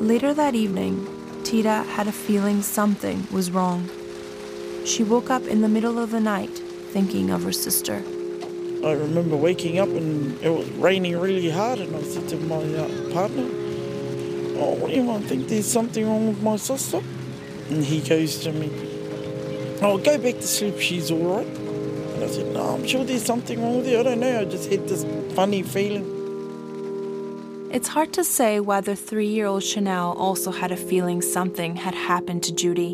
Later 0.00 0.32
that 0.34 0.54
evening, 0.54 1.04
Tita 1.42 1.82
had 1.96 2.06
a 2.06 2.12
feeling 2.12 2.62
something 2.62 3.26
was 3.32 3.50
wrong. 3.50 3.90
She 4.84 5.04
woke 5.04 5.30
up 5.30 5.46
in 5.46 5.60
the 5.60 5.68
middle 5.68 5.98
of 5.98 6.10
the 6.10 6.20
night 6.20 6.50
thinking 6.92 7.30
of 7.30 7.44
her 7.44 7.52
sister. 7.52 8.02
I 8.84 8.92
remember 8.92 9.36
waking 9.36 9.78
up 9.78 9.88
and 9.88 10.42
it 10.42 10.48
was 10.48 10.68
raining 10.72 11.18
really 11.18 11.50
hard, 11.50 11.80
and 11.80 11.94
I 11.94 12.02
said 12.02 12.28
to 12.30 12.36
my 12.36 12.56
uh, 12.56 13.12
partner, 13.12 13.44
"Oh, 14.58 14.74
what 14.80 14.88
do 14.90 14.96
you 14.96 15.04
want? 15.04 15.26
Think 15.26 15.48
there's 15.48 15.66
something 15.66 16.06
wrong 16.08 16.28
with 16.28 16.42
my 16.42 16.56
sister?" 16.56 17.02
And 17.68 17.84
he 17.84 18.00
goes 18.00 18.38
to 18.44 18.52
me, 18.52 18.70
"Oh, 19.82 19.98
go 19.98 20.16
back 20.16 20.36
to 20.36 20.46
sleep. 20.46 20.80
She's 20.80 21.10
all 21.10 21.36
right." 21.36 21.46
And 21.46 22.24
I 22.24 22.28
said, 22.28 22.52
"No, 22.54 22.74
I'm 22.74 22.86
sure 22.86 23.04
there's 23.04 23.24
something 23.24 23.60
wrong 23.62 23.76
with 23.76 23.86
her. 23.88 24.00
I 24.00 24.02
don't 24.02 24.20
know. 24.20 24.40
I 24.40 24.44
just 24.46 24.70
had 24.70 24.88
this 24.88 25.04
funny 25.34 25.62
feeling." 25.62 26.06
It's 27.70 27.88
hard 27.88 28.12
to 28.14 28.24
say 28.24 28.60
whether 28.60 28.94
three 28.94 29.28
year 29.28 29.46
old 29.46 29.62
Shannel 29.62 30.14
also 30.14 30.50
had 30.50 30.72
a 30.72 30.76
feeling 30.76 31.20
something 31.20 31.76
had 31.76 31.94
happened 31.94 32.42
to 32.44 32.52
Judy, 32.52 32.92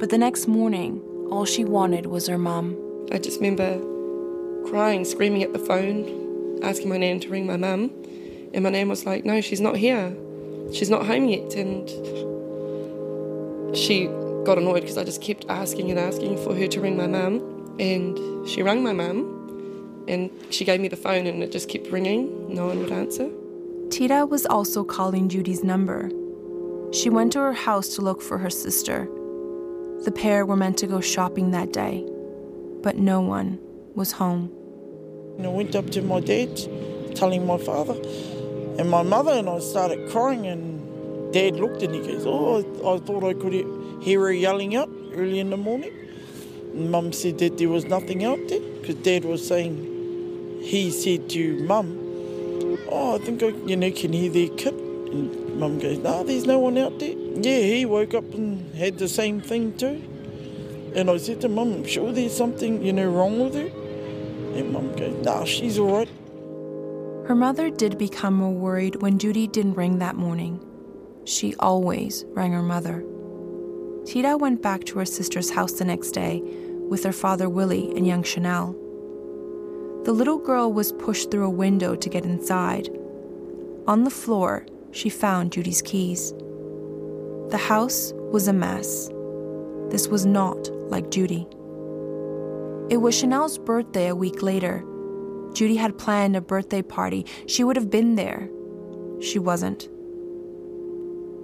but 0.00 0.10
the 0.10 0.18
next 0.18 0.48
morning, 0.48 1.00
all 1.32 1.46
she 1.46 1.64
wanted 1.64 2.04
was 2.06 2.26
her 2.26 2.36
mum. 2.36 2.76
I 3.10 3.18
just 3.18 3.40
remember 3.40 3.80
crying, 4.68 5.02
screaming 5.06 5.42
at 5.42 5.54
the 5.54 5.58
phone, 5.58 6.60
asking 6.62 6.90
my 6.90 6.98
nan 6.98 7.20
to 7.20 7.30
ring 7.30 7.46
my 7.46 7.56
mum. 7.56 7.90
And 8.52 8.62
my 8.62 8.68
nan 8.68 8.90
was 8.90 9.06
like, 9.06 9.24
No, 9.24 9.40
she's 9.40 9.60
not 9.60 9.76
here. 9.76 10.14
She's 10.74 10.90
not 10.90 11.06
home 11.06 11.26
yet. 11.28 11.54
And 11.54 11.88
she 13.74 14.08
got 14.44 14.58
annoyed 14.58 14.82
because 14.82 14.98
I 14.98 15.04
just 15.04 15.22
kept 15.22 15.46
asking 15.48 15.90
and 15.90 15.98
asking 15.98 16.36
for 16.44 16.54
her 16.54 16.66
to 16.68 16.80
ring 16.82 16.98
my 16.98 17.06
mum. 17.06 17.40
And 17.80 18.46
she 18.46 18.62
rang 18.62 18.82
my 18.82 18.92
mum 18.92 20.04
and 20.06 20.30
she 20.50 20.66
gave 20.66 20.80
me 20.80 20.88
the 20.88 20.96
phone 20.96 21.26
and 21.26 21.42
it 21.42 21.50
just 21.50 21.70
kept 21.70 21.86
ringing. 21.86 22.54
No 22.54 22.66
one 22.66 22.80
would 22.80 22.92
answer. 22.92 23.30
Tita 23.88 24.26
was 24.26 24.44
also 24.44 24.84
calling 24.84 25.30
Judy's 25.30 25.64
number. 25.64 26.10
She 26.92 27.08
went 27.08 27.32
to 27.32 27.38
her 27.38 27.54
house 27.54 27.94
to 27.96 28.02
look 28.02 28.20
for 28.20 28.36
her 28.36 28.50
sister. 28.50 29.08
The 30.04 30.10
pair 30.10 30.44
were 30.44 30.56
meant 30.56 30.78
to 30.78 30.88
go 30.88 31.00
shopping 31.00 31.52
that 31.52 31.72
day, 31.72 32.04
but 32.82 32.96
no 32.96 33.20
one 33.20 33.60
was 33.94 34.10
home. 34.10 34.50
I 35.40 35.46
went 35.46 35.76
up 35.76 35.90
to 35.90 36.02
my 36.02 36.18
dad, 36.18 36.60
telling 37.14 37.46
my 37.46 37.56
father, 37.56 37.94
and 38.78 38.90
my 38.90 39.02
mother 39.02 39.30
and 39.30 39.48
I 39.48 39.60
started 39.60 40.10
crying. 40.10 40.46
And 40.46 41.32
dad 41.32 41.54
looked 41.56 41.82
and 41.82 41.94
he 41.94 42.00
goes, 42.00 42.24
"Oh, 42.26 42.56
I, 42.56 42.94
I 42.94 42.98
thought 42.98 43.22
I 43.22 43.34
could 43.34 43.52
hear 44.02 44.20
her 44.20 44.32
yelling 44.32 44.74
out 44.74 44.90
early 45.14 45.38
in 45.38 45.50
the 45.50 45.56
morning." 45.56 45.92
And 46.74 46.90
Mum 46.90 47.12
said 47.12 47.38
that 47.38 47.58
there 47.58 47.68
was 47.68 47.84
nothing 47.84 48.24
out 48.24 48.40
there 48.48 48.60
because 48.80 48.96
Dad 48.96 49.24
was 49.24 49.46
saying 49.46 50.58
he 50.62 50.90
said 50.90 51.30
to 51.30 51.62
Mum, 51.64 51.96
"Oh, 52.90 53.14
I 53.14 53.18
think 53.18 53.42
I 53.42 53.48
you 53.66 53.76
know 53.76 53.92
can 53.92 54.12
hear 54.12 54.30
their 54.30 54.48
kid." 54.48 54.74
And 54.74 55.41
Mum 55.54 55.78
goes, 55.78 55.98
"No, 55.98 56.22
there's 56.24 56.46
no 56.46 56.58
one 56.58 56.78
out 56.78 56.98
there." 56.98 57.14
Yeah, 57.40 57.60
he 57.60 57.84
woke 57.84 58.14
up 58.14 58.34
and 58.34 58.74
had 58.74 58.98
the 58.98 59.08
same 59.08 59.40
thing 59.40 59.74
too. 59.76 60.00
And 60.94 61.08
I 61.08 61.16
said 61.16 61.40
to 61.42 61.48
Mum, 61.48 61.72
"I'm 61.72 61.84
sure 61.84 62.12
there's 62.12 62.32
something 62.32 62.84
you 62.84 62.92
know 62.92 63.10
wrong 63.10 63.38
with 63.40 63.54
her." 63.54 63.70
And 64.54 64.72
Mum 64.72 64.92
goes, 64.96 65.24
"Nah, 65.24 65.44
she's 65.44 65.78
all 65.78 65.92
right." 65.92 66.08
Her 67.26 67.34
mother 67.34 67.70
did 67.70 67.98
become 67.98 68.34
more 68.34 68.52
worried 68.52 69.00
when 69.00 69.18
Judy 69.18 69.46
didn't 69.46 69.74
ring 69.74 69.98
that 69.98 70.16
morning. 70.16 70.60
She 71.24 71.54
always 71.60 72.24
rang 72.34 72.52
her 72.52 72.62
mother. 72.62 73.04
Tita 74.04 74.36
went 74.36 74.60
back 74.60 74.84
to 74.84 74.98
her 74.98 75.04
sister's 75.04 75.50
house 75.50 75.72
the 75.72 75.84
next 75.84 76.10
day 76.10 76.42
with 76.88 77.04
her 77.04 77.12
father 77.12 77.48
Willie 77.48 77.92
and 77.96 78.06
young 78.06 78.24
Shannel. 78.24 78.74
The 80.04 80.12
little 80.12 80.38
girl 80.38 80.72
was 80.72 80.92
pushed 80.92 81.30
through 81.30 81.46
a 81.46 81.50
window 81.50 81.94
to 81.94 82.08
get 82.08 82.24
inside. 82.24 82.88
On 83.86 84.02
the 84.02 84.10
floor, 84.10 84.66
she 84.92 85.08
found 85.08 85.52
Judy's 85.52 85.82
keys. 85.82 86.32
The 87.50 87.58
house 87.58 88.12
was 88.30 88.48
a 88.48 88.52
mess. 88.52 89.10
This 89.90 90.08
was 90.08 90.24
not 90.24 90.70
like 90.90 91.10
Judy. 91.10 91.46
It 92.88 92.98
was 92.98 93.18
Shannel's 93.18 93.58
birthday 93.58 94.08
a 94.08 94.16
week 94.16 94.42
later. 94.42 94.84
Judy 95.52 95.76
had 95.76 95.98
planned 95.98 96.36
a 96.36 96.40
birthday 96.40 96.82
party. 96.82 97.26
She 97.46 97.64
would 97.64 97.76
have 97.76 97.90
been 97.90 98.14
there. 98.14 98.48
She 99.20 99.38
wasn't. 99.38 99.88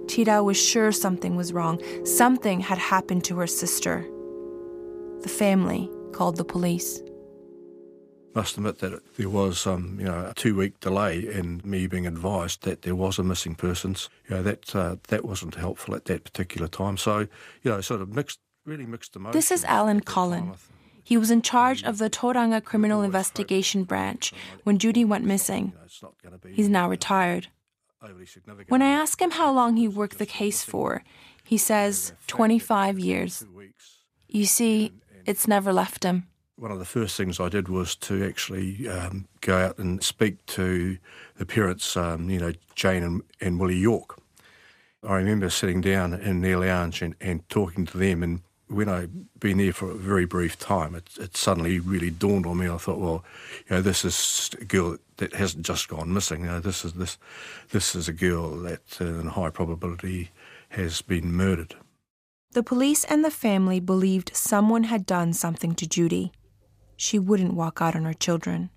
Tita 0.07 0.43
was 0.43 0.57
sure 0.57 0.91
something 0.91 1.35
was 1.35 1.53
wrong. 1.53 1.79
Something 2.05 2.59
had 2.59 2.77
happened 2.77 3.23
to 3.25 3.37
her 3.37 3.47
sister. 3.47 4.07
The 5.21 5.29
family 5.29 5.89
called 6.11 6.37
the 6.37 6.45
police. 6.45 7.01
Must 8.39 8.55
admit 8.55 8.79
that 8.79 9.17
there 9.17 9.27
was, 9.27 9.67
um, 9.67 9.97
you 9.99 10.05
know, 10.05 10.27
a 10.29 10.33
two-week 10.33 10.79
delay 10.79 11.19
in 11.19 11.59
me 11.65 11.87
being 11.87 12.07
advised 12.07 12.63
that 12.63 12.83
there 12.83 12.95
was 12.95 13.19
a 13.19 13.23
missing 13.23 13.53
persons. 13.53 14.09
You 14.29 14.37
know, 14.37 14.43
that 14.43 14.73
uh, 14.73 14.95
that 15.09 15.25
wasn't 15.25 15.55
helpful 15.55 15.93
at 15.93 16.05
that 16.05 16.23
particular 16.23 16.69
time. 16.69 16.95
So, 16.95 17.27
you 17.63 17.71
know, 17.71 17.81
sort 17.81 17.99
of 17.99 18.15
mixed, 18.15 18.39
really 18.65 18.85
mixed 18.85 19.17
emotions. 19.17 19.33
This 19.33 19.51
is 19.51 19.65
Alan 19.65 19.99
Collin. 19.99 20.53
He 21.03 21.17
was 21.17 21.31
in 21.31 21.41
charge 21.41 21.83
of 21.83 21.97
the 21.97 22.09
Tauranga 22.09 22.63
Criminal 22.63 23.01
Investigation 23.01 23.83
Branch 23.83 24.31
when 24.63 24.77
Judy 24.77 25.03
went 25.03 25.25
missing. 25.25 25.73
He's 26.53 26.69
now 26.69 26.89
retired. 26.89 27.47
When 28.69 28.81
I 28.81 28.91
ask 28.91 29.21
him 29.21 29.31
how 29.31 29.51
long 29.51 29.75
he 29.75 29.89
worked 29.89 30.17
the 30.17 30.25
case 30.25 30.63
for, 30.63 31.03
he 31.43 31.57
says 31.57 32.13
25 32.27 32.99
years. 32.99 33.43
You 34.29 34.45
see, 34.45 34.93
it's 35.25 35.45
never 35.45 35.73
left 35.73 36.05
him. 36.05 36.27
One 36.59 36.71
of 36.71 36.79
the 36.79 36.85
first 36.85 37.15
things 37.15 37.39
I 37.39 37.47
did 37.47 37.69
was 37.69 37.95
to 37.95 38.27
actually 38.27 38.89
um, 38.89 39.29
go 39.39 39.57
out 39.57 39.77
and 39.77 40.03
speak 40.03 40.45
to 40.47 40.97
the 41.37 41.45
parents, 41.45 41.95
um, 41.95 42.29
you 42.29 42.37
know, 42.37 42.51
Jane 42.75 43.01
and, 43.01 43.21
and 43.39 43.59
Willie 43.61 43.77
Yorke. 43.77 44.19
I 45.01 45.15
remember 45.15 45.49
sitting 45.49 45.79
down 45.79 46.13
in 46.13 46.41
their 46.41 46.57
lounge 46.57 47.01
and, 47.01 47.15
and 47.21 47.47
talking 47.47 47.85
to 47.85 47.97
them 47.97 48.21
and 48.21 48.41
when 48.67 48.87
I'd 48.87 49.39
been 49.39 49.57
there 49.57 49.71
for 49.73 49.89
a 49.89 49.95
very 49.95 50.25
brief 50.25 50.59
time, 50.59 50.93
it, 50.95 51.09
it, 51.19 51.35
suddenly 51.35 51.79
really 51.79 52.11
dawned 52.11 52.45
on 52.45 52.57
me. 52.57 52.69
I 52.69 52.77
thought, 52.77 52.99
well, 52.99 53.23
you 53.67 53.77
know, 53.77 53.81
this 53.81 54.05
is 54.05 54.51
a 54.61 54.65
girl 54.65 54.97
that 55.17 55.33
hasn't 55.33 55.65
just 55.65 55.87
gone 55.87 56.13
missing. 56.13 56.41
You 56.41 56.47
know, 56.47 56.59
this 56.59 56.85
is 56.85 56.93
this 56.93 57.17
this 57.71 57.95
is 57.95 58.07
a 58.07 58.13
girl 58.13 58.57
that, 58.57 58.97
uh, 59.01 59.05
in 59.05 59.27
high 59.27 59.49
probability, 59.49 60.29
has 60.69 61.01
been 61.01 61.33
murdered. 61.33 61.75
The 62.51 62.61
police 62.61 63.03
and 63.05 63.25
the 63.25 63.31
family 63.31 63.79
believed 63.79 64.35
someone 64.35 64.83
had 64.83 65.05
done 65.05 65.33
something 65.33 65.73
to 65.75 65.87
Judy. 65.87 66.31
She 67.01 67.17
wouldn't 67.17 67.53
walk 67.53 67.81
out 67.81 67.95
on 67.95 68.03
her 68.03 68.13
children. 68.13 68.71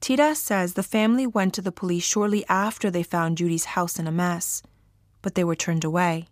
Tita 0.00 0.34
says 0.34 0.72
the 0.72 0.82
family 0.82 1.26
went 1.26 1.52
to 1.52 1.60
the 1.60 1.70
police 1.70 2.04
shortly 2.04 2.42
after 2.48 2.90
they 2.90 3.02
found 3.02 3.36
Judy's 3.36 3.76
house 3.76 3.98
in 3.98 4.06
a 4.06 4.10
mess, 4.10 4.62
but 5.20 5.34
they 5.34 5.44
were 5.44 5.54
turned 5.54 5.84
away. 5.84 6.26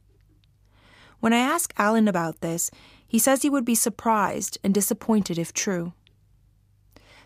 When 1.20 1.34
I 1.34 1.38
ask 1.38 1.74
Alan 1.76 2.08
about 2.08 2.40
this, 2.40 2.70
he 3.06 3.18
says 3.18 3.42
he 3.42 3.50
would 3.50 3.66
be 3.66 3.74
surprised 3.74 4.56
and 4.64 4.72
disappointed 4.72 5.38
if 5.38 5.52
true. 5.52 5.92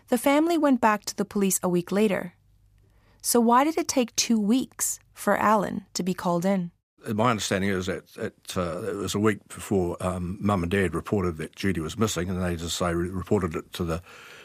The 0.09 0.17
family 0.17 0.57
went 0.57 0.81
back 0.81 1.05
to 1.05 1.15
the 1.15 1.23
police 1.23 1.61
a 1.63 1.69
week 1.69 1.93
later. 1.93 2.33
So, 3.21 3.39
why 3.39 3.63
did 3.63 3.77
it 3.77 3.87
take 3.87 4.13
two 4.17 4.39
weeks 4.39 4.99
for 5.13 5.37
Alan 5.37 5.85
to 5.93 6.03
be 6.03 6.13
called 6.13 6.43
in? 6.43 6.71
My 7.13 7.31
understanding 7.31 7.69
is 7.69 7.85
that 7.85 8.03
it, 8.17 8.57
uh, 8.57 8.81
it 8.83 8.95
was 8.95 9.15
a 9.15 9.19
week 9.19 9.47
before 9.47 9.95
um, 10.01 10.37
Mum 10.41 10.63
and 10.63 10.71
Dad 10.71 10.93
reported 10.93 11.37
that 11.37 11.55
Judy 11.55 11.81
was 11.81 11.97
missing, 11.97 12.29
and 12.29 12.43
they 12.43 12.55
just 12.55 12.77
say 12.77 12.93
reported 12.93 13.55
it 13.55 13.71
to 13.73 13.83
the 13.83 14.01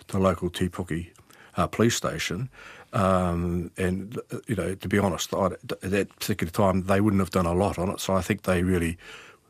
to 0.09 0.17
the 0.17 0.23
local 0.23 0.51
Te 0.51 0.69
Puke 0.69 1.13
uh, 1.57 1.67
police 1.67 1.97
station. 1.97 2.49
Um, 2.93 3.73
and 3.77 4.19
you 4.47 4.55
know, 4.55 4.75
to 4.77 4.89
be 4.89 4.99
honest, 4.99 5.33
at 5.35 5.61
that 5.81 6.17
particular 6.17 6.51
time 6.51 6.85
they 6.85 7.01
wouldn't 7.01 7.21
have 7.21 7.31
done 7.31 7.47
a 7.47 7.55
lot 7.55 7.79
on 7.79 7.91
it. 7.91 8.01
So 8.01 8.15
I 8.15 8.21
think 8.21 8.43
they 8.43 8.63
really 8.63 8.99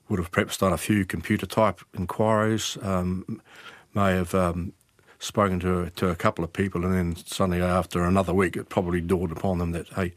would 0.09 0.19
have 0.19 0.31
perhaps 0.31 0.59
done 0.59 0.73
a 0.73 0.79
few 0.79 1.05
computer 1.05 1.47
type 1.47 1.81
inquiries, 1.95 2.79
um, 2.83 3.41
may 3.95 4.13
have 4.13 4.35
um, 4.35 4.73
spoken 5.19 5.61
to 5.61 5.91
to 5.91 6.09
a 6.09 6.17
couple 6.17 6.45
of 6.45 6.53
people, 6.53 6.85
and 6.85 6.95
then 6.95 7.17
suddenly 7.17 7.63
after 7.63 8.05
another 8.05 8.33
week, 8.33 8.57
it 8.57 8.69
probably 8.69 9.01
dawned 9.01 9.33
upon 9.33 9.59
them 9.59 9.73
that 9.73 9.89
hey, 9.91 10.15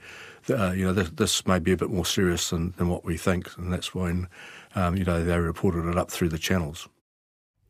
uh, 0.50 0.72
you 0.72 0.86
know, 0.86 0.94
this, 0.94 1.10
this, 1.10 1.46
may 1.48 1.60
be 1.60 1.72
a 1.72 1.78
bit 1.78 1.90
more 1.90 2.06
serious 2.06 2.50
than, 2.50 2.74
than 2.78 2.90
what 2.90 3.04
we 3.04 3.18
think, 3.18 3.50
and 3.58 3.72
that's 3.72 3.94
when 3.94 4.28
um, 4.76 4.96
you 4.96 5.04
know 5.04 5.24
they 5.24 5.38
reported 5.38 5.90
it 5.90 5.98
up 5.98 6.12
through 6.12 6.30
the 6.30 6.38
channels. 6.38 6.88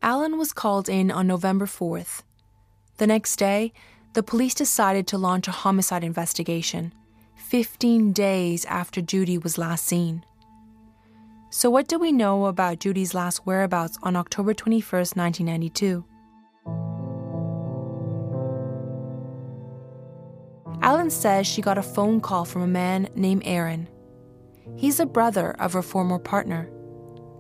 Alan 0.02 0.38
was 0.38 0.54
called 0.54 0.88
in 0.90 1.10
on 1.12 1.28
November 1.28 1.66
fourth. 1.66 2.24
The 2.98 3.08
next 3.08 3.38
day, 3.38 3.74
the 4.14 4.24
police 4.24 4.54
decided 4.54 5.08
to 5.08 5.18
launch 5.18 5.48
a 5.48 5.52
homicide 5.52 6.04
investigation. 6.04 6.94
15 7.36 8.12
days 8.14 8.66
after 8.66 9.02
Judy 9.02 9.38
was 9.38 9.58
last 9.58 9.86
seen. 9.86 10.24
So, 11.50 11.70
what 11.70 11.88
do 11.88 11.98
we 11.98 12.12
know 12.12 12.46
about 12.46 12.80
Judy's 12.80 13.14
last 13.14 13.46
whereabouts 13.46 13.98
on 14.04 14.16
October 14.16 14.54
21st, 14.54 15.16
1992? 15.16 16.04
Alan 20.82 21.10
says 21.10 21.48
she 21.48 21.62
got 21.62 21.78
a 21.78 21.84
phone 21.84 22.22
call 22.22 22.46
from 22.46 22.62
a 22.62 22.68
man 22.68 23.10
named 23.16 23.44
Aaron. 23.46 23.88
He's 24.76 25.00
a 25.00 25.06
brother 25.06 25.52
of 25.60 25.74
her 25.74 25.82
former 25.82 26.20
partner. 26.20 26.70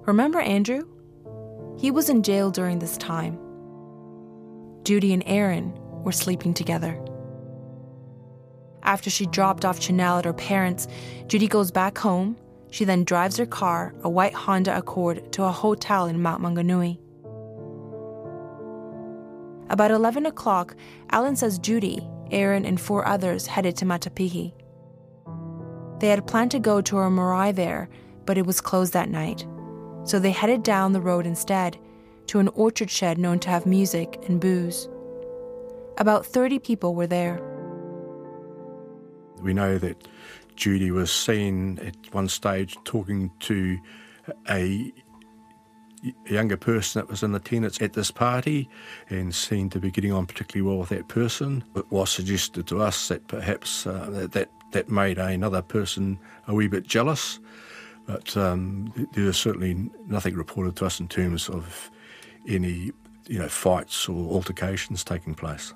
Remember 0.06 0.40
Andrew? 0.40 0.88
He 1.78 1.92
was 1.92 2.10
in 2.10 2.24
jail 2.24 2.50
during 2.50 2.80
this 2.80 2.98
time. 2.98 3.38
Judy 4.84 5.14
and 5.14 5.24
Aaron 5.26 5.74
were 6.04 6.12
sleeping 6.12 6.54
together. 6.54 7.00
After 8.84 9.10
she 9.10 9.26
dropped 9.26 9.66
off 9.66 9.82
Shannel 9.82 10.20
at 10.20 10.26
her 10.26 10.34
parents', 10.34 10.88
Judy 11.28 11.48
goes 11.48 11.72
back 11.72 11.98
home 11.98 12.38
she 12.70 12.86
then 12.86 13.04
drives 13.04 13.38
her 13.38 13.46
car, 13.46 13.94
a 14.04 14.10
white 14.10 14.34
Honda 14.34 14.78
Accord, 14.78 15.32
to 15.34 15.44
a 15.44 15.52
hotel 15.52 16.06
in 16.06 16.22
Mount 16.22 16.42
Maunganui. 16.42 17.00
About 19.70 19.92
11 19.92 20.26
o'clock, 20.26 20.76
Alan 21.12 21.36
says 21.36 21.60
Judy, 21.60 22.08
Aaron, 22.32 22.66
and 22.66 22.80
four 22.80 23.08
others 23.08 23.48
headed 23.48 23.76
to 23.78 23.86
Matapihi. 23.86 24.54
They 26.00 26.10
had 26.10 26.28
planned 26.28 26.52
to 26.52 26.60
go 26.60 26.82
to 26.82 27.00
a 27.00 27.10
marae 27.10 27.52
there, 27.52 27.90
but 28.26 28.38
it 28.38 28.46
was 28.46 28.62
closed 28.62 28.94
that 28.94 29.10
night. 29.10 29.46
So 30.04 30.20
they 30.20 30.32
headed 30.32 30.64
down 30.64 30.94
the 30.94 31.02
road 31.02 31.26
instead, 31.26 31.78
to 32.28 32.40
an 32.40 32.50
orchard 32.50 32.92
shed 32.92 33.18
known 33.18 33.40
to 33.40 33.50
have 33.50 33.66
music 33.66 34.20
and 34.28 34.40
booze. 34.40 34.88
About 35.98 36.26
30 36.26 36.60
people 36.60 36.94
were 36.94 37.08
there. 37.08 37.42
We 39.42 39.54
know 39.54 39.78
that 39.78 40.08
Judy 40.56 40.92
was 40.92 41.12
seen 41.12 41.80
at 41.80 41.96
one 42.14 42.28
stage 42.28 42.78
talking 42.84 43.32
to 43.42 43.78
a 44.50 44.92
younger 46.26 46.58
person 46.58 47.00
that 47.00 47.10
was 47.10 47.24
in 47.24 47.34
attendance 47.36 47.82
at 47.82 47.94
this 47.94 48.12
party 48.12 48.70
and 49.10 49.34
seemed 49.34 49.72
to 49.72 49.80
be 49.80 49.92
getting 49.92 50.12
on 50.12 50.26
particularly 50.26 50.68
well 50.68 50.80
with 50.80 50.90
that 50.90 51.08
person. 51.08 51.64
It 51.76 51.90
was 51.92 52.10
suggested 52.10 52.68
to 52.68 52.82
us 52.82 53.08
that 53.08 53.28
perhaps 53.28 53.88
uh, 53.88 54.08
that, 54.12 54.32
that, 54.34 54.50
that 54.72 54.90
made 54.90 55.18
another 55.18 55.62
person 55.62 56.20
a 56.48 56.54
wee 56.54 56.68
bit 56.68 56.88
jealous, 56.88 57.40
but 58.06 58.36
um, 58.38 58.94
there 59.14 59.26
was 59.26 59.38
certainly 59.38 59.90
nothing 60.08 60.36
reported 60.36 60.76
to 60.78 60.86
us 60.86 61.00
in 61.00 61.08
terms 61.08 61.50
of 61.50 61.92
any 62.48 62.92
you 63.28 63.40
know 63.40 63.50
fights 63.50 64.08
or 64.08 64.32
altercations 64.32 65.04
taking 65.04 65.36
place. 65.36 65.74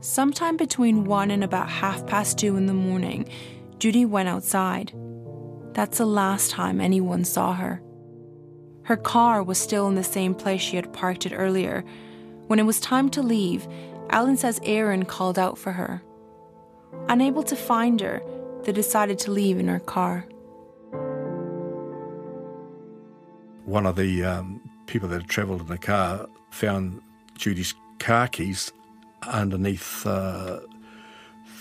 Sometime 0.00 0.56
between 0.56 1.04
1 1.04 1.30
and 1.30 1.42
about 1.42 1.68
half 1.68 2.06
past 2.06 2.38
2 2.38 2.56
in 2.56 2.66
the 2.66 2.74
morning, 2.74 3.28
Judy 3.78 4.04
went 4.04 4.28
outside. 4.28 4.92
That's 5.76 5.98
the 5.98 6.06
last 6.06 6.52
time 6.52 6.80
anyone 6.80 7.22
saw 7.22 7.52
her. 7.52 7.82
Her 8.84 8.96
car 8.96 9.42
was 9.42 9.58
still 9.58 9.86
in 9.88 9.94
the 9.94 10.02
same 10.02 10.34
place 10.34 10.62
she 10.62 10.76
had 10.76 10.90
parked 10.94 11.26
it 11.26 11.34
earlier. 11.34 11.84
When 12.46 12.58
it 12.58 12.62
was 12.62 12.80
time 12.80 13.10
to 13.10 13.20
leave, 13.20 13.68
Alan 14.08 14.38
says 14.38 14.58
Aaron 14.62 15.04
called 15.04 15.38
out 15.38 15.58
for 15.58 15.72
her. 15.72 16.00
Unable 17.10 17.42
to 17.42 17.54
find 17.54 18.00
her, 18.00 18.22
they 18.62 18.72
decided 18.72 19.18
to 19.18 19.30
leave 19.30 19.58
in 19.58 19.68
her 19.68 19.78
car. 19.78 20.24
One 23.66 23.84
of 23.84 23.96
the 23.96 24.24
um, 24.24 24.62
people 24.86 25.10
that 25.10 25.20
had 25.20 25.28
travelled 25.28 25.60
in 25.60 25.66
the 25.66 25.76
car 25.76 26.26
found 26.52 27.02
Judy's 27.36 27.74
car 27.98 28.28
keys 28.28 28.72
underneath 29.24 30.06
uh, 30.06 30.60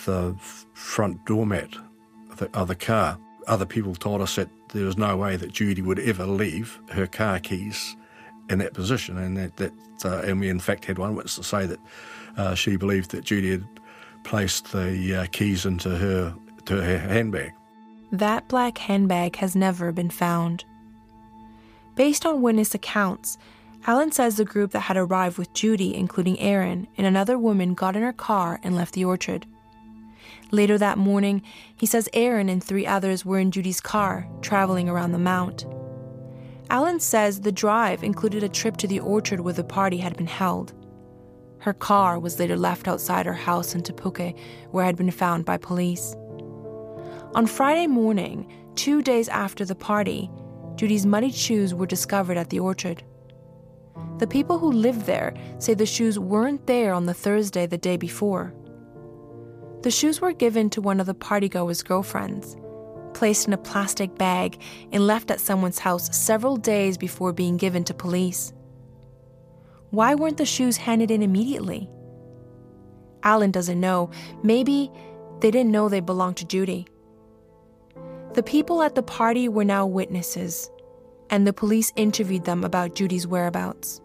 the 0.05 0.37
front 0.73 1.25
doormat 1.25 1.75
of 2.31 2.37
the, 2.37 2.57
of 2.57 2.69
the 2.69 2.75
car 2.75 3.17
other 3.47 3.65
people 3.65 3.95
told 3.95 4.21
us 4.21 4.35
that 4.35 4.49
there 4.69 4.85
was 4.85 4.97
no 4.97 5.15
way 5.17 5.35
that 5.37 5.51
Judy 5.51 5.81
would 5.81 5.99
ever 5.99 6.25
leave 6.25 6.79
her 6.91 7.07
car 7.07 7.39
keys 7.39 7.95
in 8.49 8.59
that 8.59 8.73
position, 8.73 9.17
and 9.17 9.37
that, 9.37 9.57
that 9.57 9.73
uh, 10.03 10.21
and 10.23 10.39
we 10.39 10.49
in 10.49 10.59
fact 10.59 10.85
had 10.85 10.97
one 10.97 11.15
witness 11.15 11.35
to 11.35 11.43
say 11.43 11.65
that 11.65 11.79
uh, 12.37 12.55
she 12.55 12.75
believed 12.75 13.11
that 13.11 13.23
Judy 13.23 13.51
had 13.51 13.65
placed 14.23 14.71
the 14.71 15.15
uh, 15.15 15.25
keys 15.31 15.65
into 15.65 15.95
her 15.97 16.35
to 16.65 16.81
her 16.81 16.99
handbag. 16.99 17.53
That 18.11 18.47
black 18.47 18.77
handbag 18.77 19.35
has 19.37 19.55
never 19.55 19.91
been 19.91 20.09
found. 20.09 20.65
Based 21.95 22.25
on 22.25 22.41
witness 22.41 22.75
accounts, 22.75 23.37
Alan 23.87 24.11
says 24.11 24.37
the 24.37 24.45
group 24.45 24.71
that 24.71 24.81
had 24.81 24.97
arrived 24.97 25.37
with 25.37 25.53
Judy, 25.53 25.95
including 25.95 26.39
Aaron 26.39 26.87
and 26.97 27.05
another 27.05 27.37
woman, 27.37 27.73
got 27.73 27.95
in 27.95 28.01
her 28.01 28.13
car 28.13 28.59
and 28.63 28.75
left 28.75 28.93
the 28.93 29.05
orchard. 29.05 29.45
Later 30.51 30.77
that 30.77 30.97
morning, 30.97 31.41
he 31.75 31.85
says 31.85 32.09
Aaron 32.13 32.49
and 32.49 32.63
three 32.63 32.85
others 32.85 33.25
were 33.25 33.39
in 33.39 33.51
Judy's 33.51 33.81
car, 33.81 34.27
traveling 34.41 34.87
around 34.87 35.11
the 35.11 35.19
mount. 35.19 35.65
Alan 36.69 36.99
says 36.99 37.41
the 37.41 37.51
drive 37.51 38.03
included 38.03 38.43
a 38.43 38.49
trip 38.49 38.77
to 38.77 38.87
the 38.87 38.99
orchard 38.99 39.39
where 39.39 39.53
the 39.53 39.63
party 39.63 39.97
had 39.97 40.17
been 40.17 40.27
held. 40.27 40.73
Her 41.59 41.73
car 41.73 42.19
was 42.19 42.39
later 42.39 42.55
left 42.55 42.87
outside 42.87 43.25
her 43.25 43.33
house 43.33 43.73
in 43.73 43.81
Te 43.81 43.93
Puke, 43.93 44.35
where 44.71 44.83
it 44.83 44.87
had 44.87 44.97
been 44.97 45.11
found 45.11 45.45
by 45.45 45.57
police. 45.57 46.15
On 47.33 47.47
Friday 47.47 47.87
morning, 47.87 48.51
two 48.75 49.01
days 49.01 49.27
after 49.29 49.65
the 49.65 49.75
party, 49.75 50.29
Judy's 50.75 51.05
muddied 51.05 51.35
shoes 51.35 51.73
were 51.73 51.87
discovered 51.87 52.37
at 52.37 52.49
the 52.49 52.59
orchard. 52.59 53.03
The 54.19 54.27
people 54.27 54.59
who 54.59 54.71
lived 54.71 55.05
there 55.05 55.33
say 55.59 55.73
the 55.73 55.85
shoes 55.85 56.17
weren't 56.19 56.67
there 56.67 56.93
on 56.93 57.05
the 57.05 57.13
Thursday 57.13 57.65
the 57.65 57.77
day 57.77 57.97
before. 57.97 58.53
The 59.85 59.91
shoes 59.91 60.19
were 60.19 60.33
given 60.33 60.71
to 60.71 60.81
one 60.81 60.99
of 60.99 61.05
the 61.05 61.13
partygoers' 61.13 61.85
girlfriends, 61.85 62.57
placed 63.13 63.45
in 63.45 63.53
a 63.53 63.57
plastic 63.57 64.17
bag, 64.17 64.59
and 64.91 65.05
left 65.05 65.29
at 65.29 65.39
someone's 65.39 65.77
house 65.77 66.09
several 66.17 66.57
days 66.57 66.97
before 66.97 67.31
being 67.31 67.55
given 67.55 67.83
to 67.83 67.93
police. 67.93 68.51
Why 69.91 70.15
weren't 70.15 70.37
the 70.37 70.45
shoes 70.45 70.77
handed 70.77 71.11
in 71.11 71.21
immediately? 71.21 71.87
Alan 73.21 73.51
doesn't 73.51 73.79
know. 73.79 74.09
Maybe 74.41 74.91
they 75.39 75.51
didn't 75.51 75.71
know 75.71 75.87
they 75.87 75.99
belonged 75.99 76.37
to 76.37 76.47
Judy. 76.47 76.87
The 78.33 78.41
people 78.41 78.81
at 78.81 78.95
the 78.95 79.03
party 79.03 79.47
were 79.49 79.65
now 79.65 79.85
witnesses, 79.85 80.67
and 81.29 81.45
the 81.45 81.53
police 81.53 81.93
interviewed 81.95 82.45
them 82.45 82.63
about 82.63 82.95
Judy's 82.95 83.27
whereabouts 83.27 84.01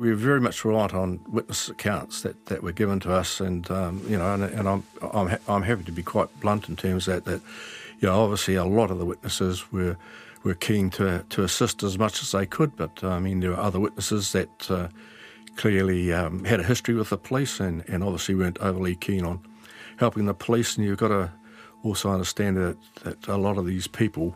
we 0.00 0.10
are 0.10 0.14
very 0.14 0.40
much 0.40 0.64
reliant 0.64 0.94
on 0.94 1.20
witness 1.28 1.68
accounts 1.68 2.22
that, 2.22 2.46
that 2.46 2.62
were 2.62 2.72
given 2.72 2.98
to 3.00 3.12
us, 3.12 3.38
and 3.38 3.70
um, 3.70 4.02
you 4.08 4.16
know, 4.16 4.32
and, 4.32 4.42
and, 4.42 4.66
I'm 4.66 4.82
I'm 5.12 5.28
ha- 5.28 5.38
I'm 5.46 5.62
happy 5.62 5.84
to 5.84 5.92
be 5.92 6.02
quite 6.02 6.28
blunt 6.40 6.70
in 6.70 6.76
terms 6.76 7.04
that 7.04 7.26
that 7.26 7.42
you 8.00 8.08
know, 8.08 8.18
obviously 8.18 8.54
a 8.54 8.64
lot 8.64 8.90
of 8.90 8.98
the 8.98 9.04
witnesses 9.04 9.70
were 9.70 9.98
were 10.42 10.54
keen 10.54 10.88
to 10.90 11.24
to 11.28 11.44
assist 11.44 11.82
as 11.82 11.98
much 11.98 12.22
as 12.22 12.32
they 12.32 12.46
could, 12.46 12.74
but 12.76 13.04
I 13.04 13.20
mean 13.20 13.40
there 13.40 13.50
were 13.50 13.60
other 13.60 13.78
witnesses 13.78 14.32
that 14.32 14.70
uh, 14.70 14.88
clearly 15.56 16.14
um, 16.14 16.44
had 16.44 16.60
a 16.60 16.64
history 16.64 16.94
with 16.94 17.10
the 17.10 17.18
police, 17.18 17.60
and, 17.60 17.84
and 17.86 18.02
obviously 18.02 18.34
weren't 18.34 18.58
overly 18.60 18.96
keen 18.96 19.26
on 19.26 19.38
helping 19.98 20.24
the 20.24 20.34
police, 20.34 20.78
and 20.78 20.86
you've 20.86 20.96
got 20.96 21.08
to 21.08 21.30
also 21.82 22.10
understand 22.10 22.56
that, 22.56 22.76
that 23.04 23.28
a 23.28 23.36
lot 23.36 23.58
of 23.58 23.66
these 23.66 23.86
people 23.86 24.34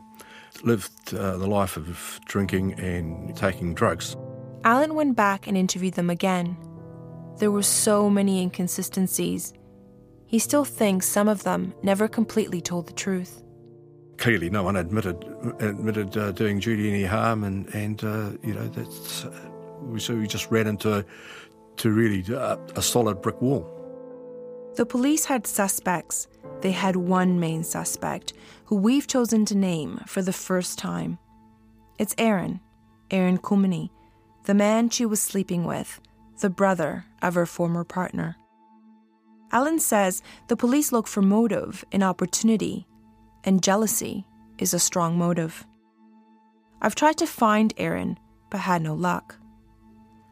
lived 0.62 1.14
uh, 1.14 1.38
the 1.38 1.46
life 1.46 1.78
of 1.78 2.20
drinking 2.26 2.74
and 2.74 3.34
taking 3.34 3.74
drugs. 3.74 4.14
Alan 4.64 4.94
went 4.94 5.14
back 5.14 5.46
and 5.46 5.56
interviewed 5.56 5.94
them 5.94 6.08
again. 6.08 6.56
There 7.38 7.50
were 7.50 7.62
so 7.62 8.08
many 8.08 8.40
inconsistencies. 8.40 9.52
He 10.26 10.38
still 10.38 10.64
thinks 10.64 11.06
some 11.06 11.28
of 11.28 11.42
them 11.42 11.74
never 11.82 12.08
completely 12.08 12.62
told 12.62 12.86
the 12.86 12.94
truth. 12.94 13.42
Clearly, 14.16 14.48
no 14.48 14.62
one 14.62 14.76
admitted 14.76 15.24
admitted 15.58 16.16
uh, 16.16 16.32
doing 16.32 16.60
Judy 16.60 16.88
any 16.88 17.04
harm, 17.04 17.44
and 17.44 17.66
and 17.74 18.02
uh, 18.02 18.30
you 18.42 18.54
know 18.54 18.66
that's 18.68 19.24
uh, 19.24 19.50
we 19.82 20.00
so 20.00 20.14
we 20.14 20.26
just 20.26 20.50
ran 20.50 20.66
into 20.66 21.04
to 21.76 21.90
really 21.90 22.24
uh, 22.34 22.56
a 22.76 22.82
solid 22.82 23.20
brick 23.20 23.42
wall. 23.42 23.68
The 24.76 24.86
police 24.86 25.24
had 25.24 25.46
suspects. 25.46 26.28
They 26.60 26.70
had 26.70 26.96
one 26.96 27.38
main 27.38 27.64
suspect, 27.64 28.32
who 28.64 28.76
we've 28.76 29.06
chosen 29.06 29.44
to 29.46 29.54
name 29.56 30.00
for 30.06 30.22
the 30.22 30.32
first 30.32 30.78
time. 30.78 31.18
It's 31.98 32.14
Aaron, 32.16 32.60
Aaron 33.10 33.38
Kumini, 33.38 33.90
the 34.44 34.54
man 34.54 34.90
she 34.90 35.06
was 35.06 35.20
sleeping 35.20 35.64
with, 35.64 36.00
the 36.40 36.50
brother 36.50 37.06
of 37.22 37.34
her 37.34 37.46
former 37.46 37.84
partner. 37.84 38.36
Alan 39.52 39.78
says 39.78 40.22
the 40.48 40.56
police 40.56 40.92
look 40.92 41.06
for 41.06 41.22
motive 41.22 41.84
in 41.92 42.02
opportunity, 42.02 42.86
and 43.44 43.62
jealousy 43.62 44.26
is 44.58 44.74
a 44.74 44.78
strong 44.78 45.16
motive. 45.18 45.66
I've 46.82 46.94
tried 46.94 47.16
to 47.18 47.26
find 47.26 47.72
Aaron, 47.76 48.18
but 48.50 48.60
had 48.60 48.82
no 48.82 48.94
luck. 48.94 49.36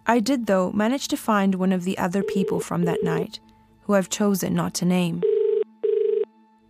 I 0.06 0.18
did, 0.18 0.46
though, 0.46 0.72
manage 0.72 1.08
to 1.08 1.16
find 1.16 1.54
one 1.54 1.72
of 1.72 1.84
the 1.84 1.96
other 1.96 2.22
people 2.22 2.60
from 2.60 2.84
that 2.84 3.04
night, 3.04 3.40
who 3.82 3.94
I've 3.94 4.10
chosen 4.10 4.54
not 4.54 4.74
to 4.74 4.84
name. 4.84 5.22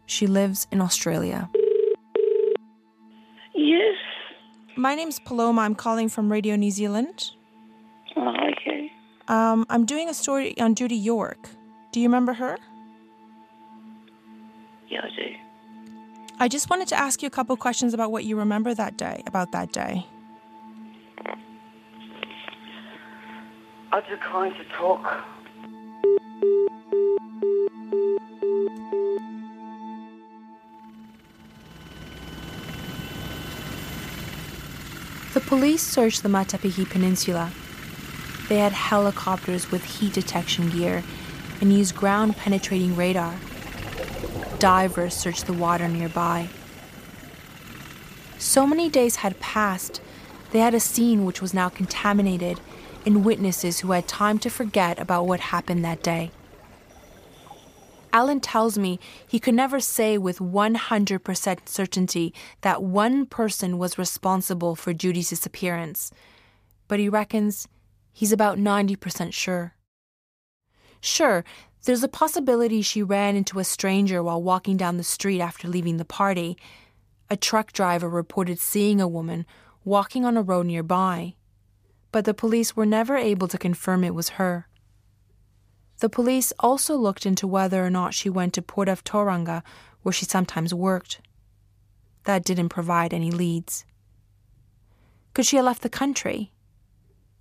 She 0.07 0.26
lives 0.26 0.66
in 0.70 0.81
Australia. 0.81 1.50
My 4.76 4.94
name's 4.94 5.18
Paloma. 5.18 5.62
I'm 5.62 5.74
calling 5.74 6.08
from 6.08 6.32
Radio 6.32 6.56
New 6.56 6.70
Zealand. 6.70 7.32
Oh, 8.16 8.35
okay. 8.52 8.90
Um, 9.28 9.66
I'm 9.68 9.85
doing 9.85 10.08
a 10.08 10.14
story 10.14 10.58
on 10.58 10.74
Judy 10.74 10.96
Yorke. 10.96 11.48
Do 11.92 12.00
you 12.00 12.08
remember 12.08 12.32
her? 12.32 12.56
Yeah, 14.88 15.00
I 15.04 15.08
do. 15.14 15.35
I 16.38 16.48
just 16.48 16.70
wanted 16.70 16.88
to 16.88 16.98
ask 16.98 17.22
you 17.22 17.26
a 17.26 17.30
couple 17.30 17.56
questions 17.56 17.92
about 17.92 18.11
what 18.11 18.24
you 18.24 18.37
remember 18.37 18.74
that 18.74 18.96
day, 18.96 19.22
about 19.26 19.52
that 19.52 19.72
day. 19.72 20.06
I 23.92 24.00
decline 24.08 24.54
to 24.54 24.64
talk. 24.76 25.22
The 35.33 35.40
police 35.40 35.83
searched 35.83 36.23
the 36.23 36.29
Matapihi 36.29 36.90
Peninsula. 36.90 37.53
They 38.51 38.59
had 38.59 38.73
helicopters 38.73 39.71
with 39.71 39.83
heat 39.83 40.12
detection 40.12 40.68
gear 40.68 41.03
and 41.59 41.73
used 41.73 41.97
ground 41.97 42.37
penetrating 42.37 42.97
radar. 42.97 43.37
Divers 44.59 45.14
searched 45.14 45.47
the 45.47 45.55
water 45.55 45.88
nearby. 45.88 46.51
So 48.38 48.66
many 48.66 48.90
days 48.90 49.16
had 49.16 49.40
passed, 49.40 50.03
they 50.51 50.59
had 50.59 50.75
a 50.75 50.81
scene 50.81 51.25
which 51.25 51.40
was 51.40 51.55
now 51.55 51.71
contaminated 51.71 52.61
and 53.07 53.25
witnesses 53.25 53.81
who 53.81 53.92
had 53.92 54.07
time 54.07 54.38
to 54.40 54.51
forget 54.51 54.99
about 54.99 55.27
what 55.27 55.40
happened 55.40 55.83
that 55.83 56.03
day. 56.03 56.31
Alan 58.12 58.40
tells 58.40 58.77
me 58.79 58.98
he 59.27 59.38
could 59.38 59.55
never 59.55 59.81
say 59.81 60.18
with 60.18 60.38
100% 60.38 61.68
certainty 61.68 62.35
that 62.61 62.83
one 62.83 63.27
person 63.27 63.79
was 63.79 63.98
responsible 63.98 64.77
for 64.77 64.92
Judy's 64.92 65.31
disappearance, 65.31 66.11
but 66.88 66.98
he 66.98 67.09
reckons 67.09 67.68
he's 68.12 68.33
about 68.33 68.59
90% 68.59 69.33
sure. 69.33 69.75
Sure, 71.01 71.44
There's 71.85 72.05
a 72.05 72.09
possibility 72.09 72.81
she 72.81 73.03
ran 73.03 73.35
into 73.35 73.59
a 73.59 73.64
stranger 73.64 74.22
while 74.22 74.40
walking 74.40 74.77
down 74.77 74.98
the 74.98 75.03
street 75.03 75.40
after 75.40 75.66
leaving 75.66 75.96
the 75.96 76.05
party. 76.05 76.57
A 77.29 77.37
truck 77.37 77.72
driver 77.72 78.09
reported 78.09 78.61
seeing 78.61 79.01
a 79.01 79.09
woman 79.09 79.44
walking 79.85 80.25
on 80.25 80.37
a 80.37 80.42
road 80.42 80.66
nearby, 80.66 81.35
but 82.12 82.25
the 82.25 82.35
police 82.35 82.77
were 82.77 82.87
never 82.87 83.16
able 83.16 83.48
to 83.48 83.59
confirm 83.59 84.05
it 84.05 84.14
was 84.14 84.31
her. 84.31 84.68
The 85.98 86.09
police 86.09 86.52
also 86.59 86.96
looked 86.96 87.26
into 87.26 87.46
whether 87.46 87.85
or 87.85 87.90
not 87.90 88.14
she 88.14 88.28
went 88.28 88.55
to 88.55 88.62
Port 88.62 88.88
of 88.88 89.05
Tauranga, 89.05 89.62
where 90.02 90.12
she 90.12 90.24
sometimes 90.24 90.74
worked. 90.74 91.20
That 92.24 92.44
didn't 92.44 92.70
provide 92.70 93.14
any 93.14 93.31
leads. 93.31 93.85
Could 95.35 95.46
she 95.46 95.57
have 95.57 95.64
left 95.64 95.83
the 95.83 95.88
country? 95.88 96.52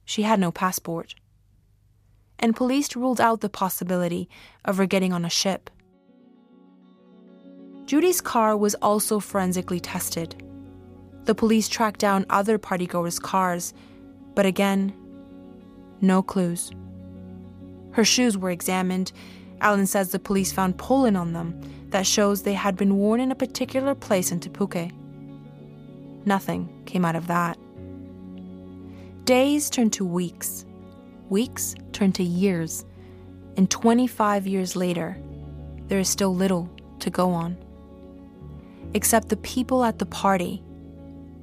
She 0.05 0.23
had 0.23 0.39
no 0.39 0.51
passport 0.51 1.15
and 2.41 2.55
police 2.55 2.95
ruled 2.95 3.21
out 3.21 3.41
the 3.41 3.49
possibility 3.49 4.27
of 4.65 4.77
her 4.77 4.85
getting 4.85 5.13
on 5.13 5.23
a 5.23 5.29
ship. 5.29 5.69
Judy's 7.85 8.21
car 8.21 8.57
was 8.57 8.75
also 8.75 9.19
forensically 9.19 9.79
tested. 9.79 10.43
The 11.25 11.35
police 11.35 11.69
tracked 11.69 11.99
down 11.99 12.25
other 12.29 12.57
partygoers' 12.57 13.21
cars, 13.21 13.73
but 14.33 14.45
again, 14.45 14.93
no 16.01 16.23
clues. 16.23 16.71
Her 17.91 18.05
shoes 18.05 18.37
were 18.37 18.51
examined. 18.51 19.11
Alan 19.59 19.87
says 19.87 20.11
the 20.11 20.19
police 20.19 20.51
found 20.51 20.77
pollen 20.77 21.15
on 21.15 21.33
them 21.33 21.59
that 21.89 22.07
shows 22.07 22.41
they 22.41 22.53
had 22.53 22.75
been 22.75 22.97
worn 22.97 23.19
in 23.19 23.31
a 23.31 23.35
particular 23.35 23.93
place 23.93 24.31
in 24.31 24.39
Te 24.39 24.49
Puke. 24.49 24.91
Nothing 26.25 26.69
came 26.85 27.05
out 27.05 27.15
of 27.15 27.27
that. 27.27 27.57
Days 29.25 29.69
turned 29.69 29.93
to 29.93 30.05
weeks. 30.05 30.65
Weeks 31.29 31.75
turned 31.93 32.15
to 32.15 32.23
years, 32.23 32.83
and 33.55 33.69
25 33.69 34.47
years 34.47 34.75
later, 34.75 35.17
there 35.87 35.99
is 35.99 36.09
still 36.09 36.35
little 36.35 36.69
to 36.99 37.09
go 37.09 37.31
on. 37.31 37.57
Except 38.93 39.29
the 39.29 39.37
people 39.37 39.83
at 39.83 39.99
the 39.99 40.05
party 40.05 40.61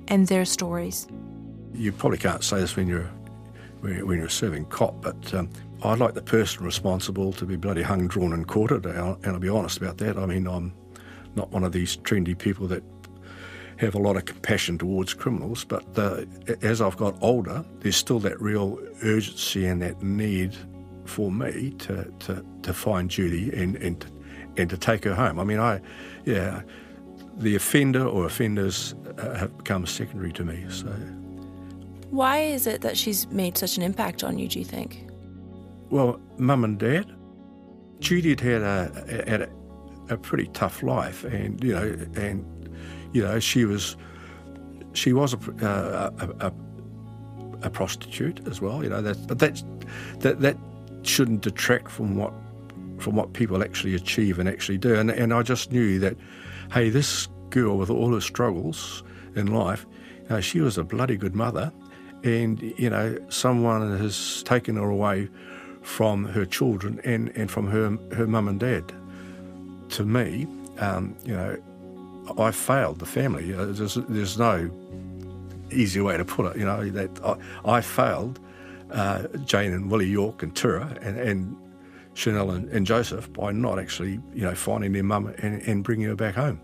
and 0.09 0.27
their 0.27 0.45
stories. 0.45 1.07
You 1.73 1.93
probably 1.93 2.19
can't 2.19 2.43
say 2.43 2.59
this 2.59 2.77
when 2.77 2.89
you're 2.89 3.11
when 3.81 4.19
you're 4.19 4.29
serving 4.29 4.65
cop, 4.67 5.01
but 5.01 5.33
um, 5.35 5.49
I'd 5.83 5.99
like 5.99 6.15
the 6.15 6.23
person 6.23 6.65
responsible 6.65 7.33
to 7.35 7.45
be 7.45 7.57
bloody 7.57 7.83
hung, 7.83 8.09
drawn, 8.09 8.33
and 8.33 8.47
quartered. 8.47 8.87
And 8.87 9.27
I'll 9.27 9.39
be 9.39 9.49
honest 9.49 9.79
about 9.79 9.99
that. 9.99 10.19
I 10.19 10.27
mean, 10.27 10.47
I'm 10.47 10.73
not 11.37 11.51
one 11.51 11.65
of 11.65 11.73
these 11.73 11.97
trendy 11.99 12.37
people 12.37 12.67
that 12.69 12.83
have 13.79 13.95
a 13.95 13.99
lot 13.99 14.17
of 14.17 14.25
compassion 14.25 14.77
towards 14.77 15.15
criminals, 15.15 15.65
but 15.65 15.85
uh, 15.97 16.25
as 16.63 16.81
I've 16.81 16.97
got 16.97 17.17
older, 17.21 17.65
there's 17.81 17.97
still 17.97 18.19
that 18.21 18.41
real 18.41 18.79
urgency 19.05 19.67
and 19.67 19.81
that 19.83 20.03
need 20.03 20.57
for 21.05 21.31
me 21.31 21.71
to, 21.79 22.13
to, 22.21 22.45
to 22.63 22.75
find 22.75 23.09
Judy 23.09 23.51
and, 23.55 23.77
and, 23.77 24.05
and 24.57 24.69
to 24.69 24.77
take 24.77 25.05
her 25.05 25.15
home. 25.15 25.39
I 25.39 25.45
mean, 25.45 25.61
I, 25.61 25.81
yeah, 26.25 26.63
the 27.37 27.55
offender 27.55 28.05
or 28.05 28.27
offenders 28.27 28.97
uh, 29.17 29.35
have 29.35 29.57
become 29.57 29.87
secondary 29.87 30.33
to 30.33 30.45
me. 30.45 30.67
So, 30.69 30.89
why 32.11 32.41
is 32.41 32.67
it 32.67 32.81
that 32.81 32.97
she's 32.97 33.29
made 33.29 33.57
such 33.57 33.77
an 33.77 33.85
impact 33.85 34.25
on 34.25 34.39
you? 34.39 34.49
Do 34.49 34.59
you 34.59 34.65
think? 34.65 35.08
Well, 35.91 36.21
mum 36.37 36.65
and 36.65 36.79
dad, 36.79 37.15
Judy 38.01 38.31
had 38.31 38.41
had 38.41 38.63
a, 38.63 39.25
had 39.27 39.43
a, 39.43 39.49
a 40.11 40.17
pretty 40.17 40.47
tough 40.53 40.83
life, 40.83 41.25
and 41.25 41.63
you 41.63 41.73
know, 41.73 41.97
and 42.15 42.45
you 43.13 43.23
know, 43.23 43.41
she 43.41 43.65
was 43.65 43.97
she 44.93 45.13
was 45.13 45.35
a, 45.35 45.39
uh, 45.67 46.11
a, 46.19 46.47
a, 46.47 46.53
a, 47.63 47.71
prostitute 47.71 48.47
as 48.49 48.61
well. 48.61 48.83
You 48.83 48.91
know, 48.91 49.03
that, 49.03 49.27
but 49.27 49.39
that 49.39 49.63
that 50.21 50.41
that 50.41 50.57
shouldn't 51.03 51.41
detract 51.41 51.91
from 51.91 52.17
what 52.17 52.33
from 52.99 53.17
what 53.17 53.33
people 53.33 53.63
actually 53.63 53.95
achieve 53.95 54.39
and 54.39 54.49
actually 54.49 54.79
do. 54.79 54.95
And 54.95 55.11
and 55.11 55.33
I 55.33 55.43
just 55.43 55.73
knew 55.73 55.99
that, 56.01 56.17
hey, 56.73 56.91
this 56.91 57.29
girl 57.51 57.79
with 57.79 57.91
all 57.91 58.13
her 58.13 58.21
struggles 58.21 59.03
in 59.35 59.47
life, 59.47 59.87
you 60.25 60.29
know, 60.31 60.41
she 60.41 60.61
was 60.61 60.77
a 60.77 60.85
bloody 60.85 61.17
good 61.17 61.35
mother, 61.35 61.73
and 62.25 62.61
you 62.79 62.91
know, 62.91 63.19
someone 63.29 63.97
has 63.99 64.43
taken 64.43 64.77
her 64.77 64.89
away 64.91 65.29
from 65.89 66.27
her 66.27 66.45
children 66.45 67.01
and, 67.03 67.33
and 67.35 67.51
from 67.51 67.67
her 67.67 67.97
her 68.15 68.27
mum 68.27 68.47
and 68.47 68.61
dad. 68.61 68.85
To 69.91 70.05
me, 70.05 70.47
um, 70.79 71.17
you 71.25 71.35
know, 71.35 71.57
I 72.39 72.51
failed 72.51 72.99
the 72.99 73.07
family. 73.07 73.53
There's, 73.53 73.95
there's 73.95 74.39
no 74.39 74.71
easy 75.73 76.03
way 76.03 76.19
to 76.19 76.27
put 76.27 76.45
it. 76.47 76.59
You 76.59 76.67
know 76.67 76.91
that 76.91 77.11
I, 77.25 77.79
I 77.79 77.81
failed 77.81 78.39
uh, 78.91 79.29
Jane 79.47 79.73
and 79.73 79.91
Willie 79.91 80.07
Yorke 80.07 80.43
and 80.43 80.55
Tura 80.55 80.95
and, 81.01 81.19
and 81.19 81.57
Shannel 82.13 82.51
and, 82.51 82.69
and, 82.69 82.87
Joseph 82.87 83.33
by 83.33 83.51
not 83.53 83.79
actually 83.79 84.21
you 84.35 84.43
know 84.43 84.55
finding 84.55 84.93
their 84.93 85.03
mum 85.03 85.35
and, 85.39 85.63
and 85.63 85.83
bringing 85.83 86.07
her 86.07 86.17
back 86.17 86.35
home. 86.35 86.61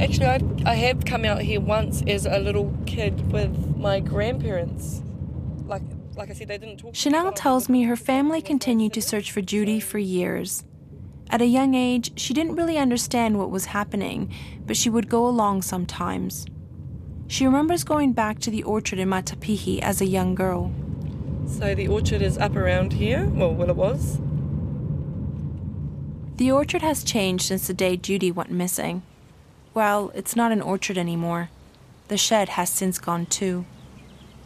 Actually, 0.00 0.26
I, 0.26 0.40
I 0.66 0.74
have 0.74 1.04
come 1.04 1.24
out 1.24 1.42
here 1.42 1.60
once 1.60 2.02
as 2.06 2.26
a 2.26 2.38
little 2.38 2.76
kid 2.84 3.32
with 3.32 3.76
my 3.76 4.00
grandparents. 4.00 5.02
Like, 5.66 5.82
like 6.16 6.30
I 6.30 6.32
said, 6.32 6.48
they 6.48 6.58
didn't 6.58 6.78
talk. 6.78 6.94
Shannel 6.94 7.32
tells 7.32 7.68
me 7.68 7.84
her 7.84 7.96
family 7.96 8.42
continued 8.42 8.92
to 8.94 9.02
search 9.02 9.30
for 9.30 9.40
Judy 9.40 9.78
for 9.78 9.98
years. 9.98 10.64
At 11.30 11.40
a 11.40 11.46
young 11.46 11.74
age, 11.74 12.18
she 12.18 12.34
didn't 12.34 12.56
really 12.56 12.76
understand 12.76 13.38
what 13.38 13.50
was 13.50 13.66
happening, 13.66 14.32
but 14.66 14.76
she 14.76 14.90
would 14.90 15.08
go 15.08 15.26
along 15.26 15.62
sometimes. 15.62 16.46
She 17.26 17.46
remembers 17.46 17.84
going 17.84 18.12
back 18.12 18.40
to 18.40 18.50
the 18.50 18.62
orchard 18.64 18.98
in 18.98 19.08
Matapihi 19.08 19.80
as 19.80 20.00
a 20.00 20.06
young 20.06 20.34
girl. 20.34 20.72
So 21.46 21.74
the 21.74 21.88
orchard 21.88 22.20
is 22.20 22.36
up 22.36 22.56
around 22.56 22.92
here, 22.92 23.26
well, 23.28 23.54
well, 23.54 23.70
it 23.70 23.76
was. 23.76 24.18
The 26.36 26.50
orchard 26.50 26.82
has 26.82 27.04
changed 27.04 27.44
since 27.46 27.68
the 27.68 27.74
day 27.74 27.96
Judy 27.96 28.30
went 28.30 28.50
missing. 28.50 29.02
Well, 29.74 30.12
it's 30.14 30.36
not 30.36 30.52
an 30.52 30.62
orchard 30.62 30.96
anymore. 30.96 31.50
The 32.06 32.16
shed 32.16 32.50
has 32.50 32.70
since 32.70 32.98
gone 32.98 33.26
too. 33.26 33.66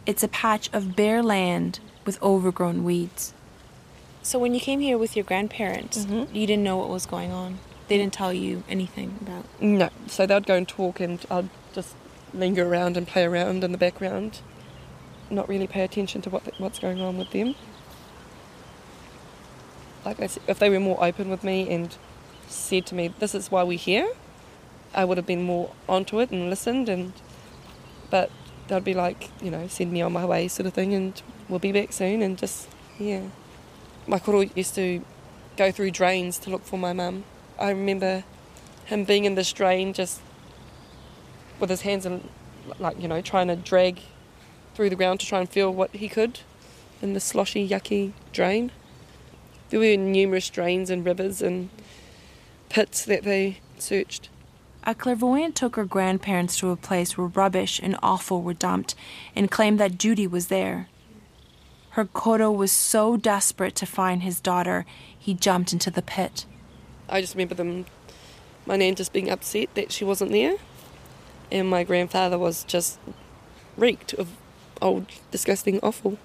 It's 0.05 0.23
a 0.23 0.27
patch 0.27 0.69
of 0.73 0.95
bare 0.95 1.21
land 1.21 1.79
with 2.03 2.21
overgrown 2.23 2.83
weeds. 2.83 3.33
So 4.23 4.39
when 4.39 4.55
you 4.55 4.59
came 4.59 4.79
here 4.79 4.97
with 4.97 5.15
your 5.15 5.23
grandparents, 5.23 5.99
mm-hmm. 6.05 6.35
you 6.35 6.47
didn't 6.47 6.63
know 6.63 6.77
what 6.77 6.89
was 6.89 7.05
going 7.05 7.31
on. 7.31 7.59
They 7.87 7.97
didn't 7.97 8.13
tell 8.13 8.33
you 8.33 8.63
anything 8.67 9.17
about. 9.21 9.45
No. 9.61 9.89
So 10.07 10.25
they'd 10.25 10.47
go 10.47 10.55
and 10.55 10.67
talk, 10.67 10.99
and 10.99 11.23
I'd 11.29 11.49
just 11.73 11.95
linger 12.33 12.67
around 12.67 12.97
and 12.97 13.07
play 13.07 13.23
around 13.23 13.63
in 13.63 13.71
the 13.71 13.77
background, 13.77 14.41
not 15.29 15.47
really 15.47 15.67
pay 15.67 15.81
attention 15.83 16.21
to 16.23 16.29
what 16.29 16.43
what's 16.59 16.79
going 16.79 17.01
on 17.01 17.17
with 17.17 17.31
them. 17.31 17.55
Like 20.05 20.19
I 20.19 20.27
said, 20.27 20.43
if 20.47 20.59
they 20.59 20.69
were 20.69 20.79
more 20.79 21.03
open 21.03 21.29
with 21.29 21.43
me 21.43 21.69
and 21.69 21.95
said 22.47 22.85
to 22.87 22.95
me, 22.95 23.13
"This 23.19 23.33
is 23.33 23.51
why 23.51 23.63
we're 23.63 23.77
here," 23.77 24.09
I 24.93 25.05
would 25.05 25.17
have 25.17 25.27
been 25.27 25.43
more 25.43 25.71
onto 25.87 26.19
it 26.19 26.31
and 26.31 26.49
listened. 26.49 26.89
And 26.89 27.13
but 28.09 28.31
they'd 28.67 28.83
be 28.83 28.93
like, 28.93 29.29
you 29.41 29.51
know, 29.51 29.67
send 29.67 29.91
me 29.91 30.01
on 30.01 30.13
my 30.13 30.25
way, 30.25 30.47
sort 30.47 30.67
of 30.67 30.73
thing, 30.73 30.93
and 30.93 31.21
we'll 31.47 31.59
be 31.59 31.71
back 31.71 31.93
soon, 31.93 32.21
and 32.21 32.37
just 32.37 32.67
yeah 32.97 33.21
my 34.09 34.17
koro 34.17 34.41
used 34.55 34.73
to 34.75 35.05
go 35.55 35.71
through 35.71 35.91
drains 35.91 36.39
to 36.39 36.49
look 36.49 36.65
for 36.65 36.77
my 36.77 36.93
mum. 36.93 37.23
I 37.59 37.69
remember 37.69 38.23
him 38.85 39.03
being 39.03 39.25
in 39.25 39.35
this 39.35 39.53
drain 39.53 39.93
just 39.93 40.19
with 41.59 41.69
his 41.69 41.81
hands 41.81 42.05
and 42.05 42.27
like, 42.79 42.99
you 42.99 43.07
know, 43.07 43.21
trying 43.21 43.47
to 43.49 43.55
drag 43.55 44.01
through 44.73 44.89
the 44.89 44.95
ground 44.95 45.19
to 45.19 45.25
try 45.27 45.39
and 45.39 45.49
feel 45.49 45.71
what 45.71 45.91
he 45.91 46.09
could 46.09 46.39
in 47.01 47.13
the 47.13 47.19
sloshy, 47.19 47.67
yucky 47.67 48.13
drain. 48.33 48.71
There 49.69 49.79
were 49.79 49.95
numerous 49.95 50.49
drains 50.49 50.89
and 50.89 51.05
rivers 51.05 51.41
and 51.41 51.69
pits 52.69 53.05
that 53.05 53.23
they 53.23 53.59
searched. 53.77 54.29
A 54.89 54.95
clairvoyant 54.95 55.55
took 55.55 55.75
her 55.75 55.85
grandparents 55.85 56.57
to 56.57 56.71
a 56.71 56.75
place 56.75 57.15
where 57.15 57.27
rubbish 57.27 57.79
and 57.79 57.95
offal 58.01 58.41
were 58.41 58.55
dumped 58.55 58.95
and 59.35 59.51
claimed 59.51 59.79
that 59.79 59.99
Judy 59.99 60.25
was 60.25 60.47
there. 60.47 60.87
Her 61.91 62.05
koro 62.05 62.51
was 62.51 62.71
so 62.71 63.15
desperate 63.15 63.75
to 63.75 63.85
find 63.85 64.23
his 64.23 64.39
daughter, 64.39 64.87
he 65.15 65.35
jumped 65.35 65.73
into 65.73 65.91
the 65.91 66.01
pit. 66.01 66.47
I 67.07 67.21
just 67.21 67.35
remember 67.35 67.53
them, 67.53 67.85
my 68.65 68.77
nan 68.77 68.95
just 68.95 69.13
being 69.13 69.29
upset 69.29 69.69
that 69.75 69.91
she 69.91 70.03
wasn't 70.03 70.31
there, 70.31 70.55
and 71.51 71.69
my 71.69 71.83
grandfather 71.83 72.39
was 72.39 72.63
just 72.63 72.97
reeked 73.77 74.15
of 74.15 74.29
old, 74.81 75.05
disgusting 75.29 75.79
offal. 75.83 76.17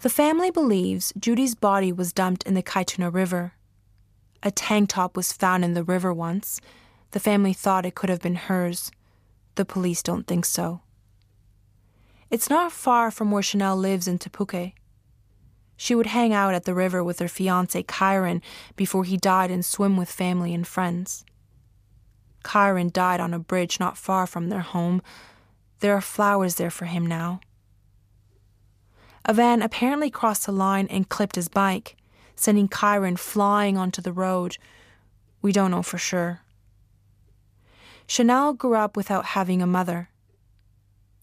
The 0.00 0.10
family 0.10 0.50
believes 0.50 1.10
Judy's 1.18 1.54
body 1.54 1.90
was 1.90 2.12
dumped 2.12 2.42
in 2.42 2.52
the 2.52 2.62
Kaituna 2.62 3.10
River. 3.10 3.54
A 4.42 4.50
tank 4.50 4.90
top 4.90 5.16
was 5.16 5.32
found 5.32 5.64
in 5.64 5.74
the 5.74 5.82
river 5.82 6.12
once. 6.12 6.60
The 7.10 7.20
family 7.20 7.52
thought 7.52 7.86
it 7.86 7.94
could 7.94 8.10
have 8.10 8.20
been 8.20 8.34
hers. 8.34 8.90
The 9.56 9.64
police 9.64 10.02
don't 10.02 10.26
think 10.26 10.44
so. 10.44 10.80
It's 12.30 12.50
not 12.50 12.72
far 12.72 13.10
from 13.10 13.30
where 13.30 13.42
Shannel 13.42 13.76
lives 13.76 14.06
in 14.06 14.18
Te 14.18 14.30
Puke. 14.30 14.72
She 15.76 15.94
would 15.94 16.06
hang 16.06 16.32
out 16.32 16.54
at 16.54 16.64
the 16.64 16.74
river 16.74 17.02
with 17.02 17.18
her 17.20 17.28
fiance 17.28 17.82
Kyron 17.84 18.42
before 18.76 19.04
he 19.04 19.16
died 19.16 19.50
and 19.50 19.64
swim 19.64 19.96
with 19.96 20.10
family 20.10 20.52
and 20.52 20.66
friends. 20.66 21.24
Kyron 22.44 22.92
died 22.92 23.20
on 23.20 23.32
a 23.32 23.38
bridge 23.38 23.80
not 23.80 23.96
far 23.96 24.26
from 24.26 24.48
their 24.48 24.60
home. 24.60 25.02
There 25.80 25.94
are 25.94 26.00
flowers 26.00 26.56
there 26.56 26.70
for 26.70 26.86
him 26.86 27.06
now, 27.06 27.40
A 29.24 29.34
van 29.34 29.60
apparently 29.60 30.10
crossed 30.10 30.46
the 30.46 30.52
line 30.52 30.86
and 30.88 31.08
clipped 31.08 31.36
his 31.36 31.48
bike, 31.48 31.96
sending 32.38 32.68
Kyron 32.68 33.18
flying 33.18 33.76
onto 33.76 34.00
the 34.00 34.12
road. 34.12 34.56
We 35.42 35.52
don't 35.52 35.70
know 35.70 35.82
for 35.82 35.98
sure. 35.98 36.40
Shannel 38.06 38.54
grew 38.54 38.74
up 38.74 38.96
without 38.96 39.26
having 39.26 39.60
a 39.60 39.66
mother. 39.66 40.08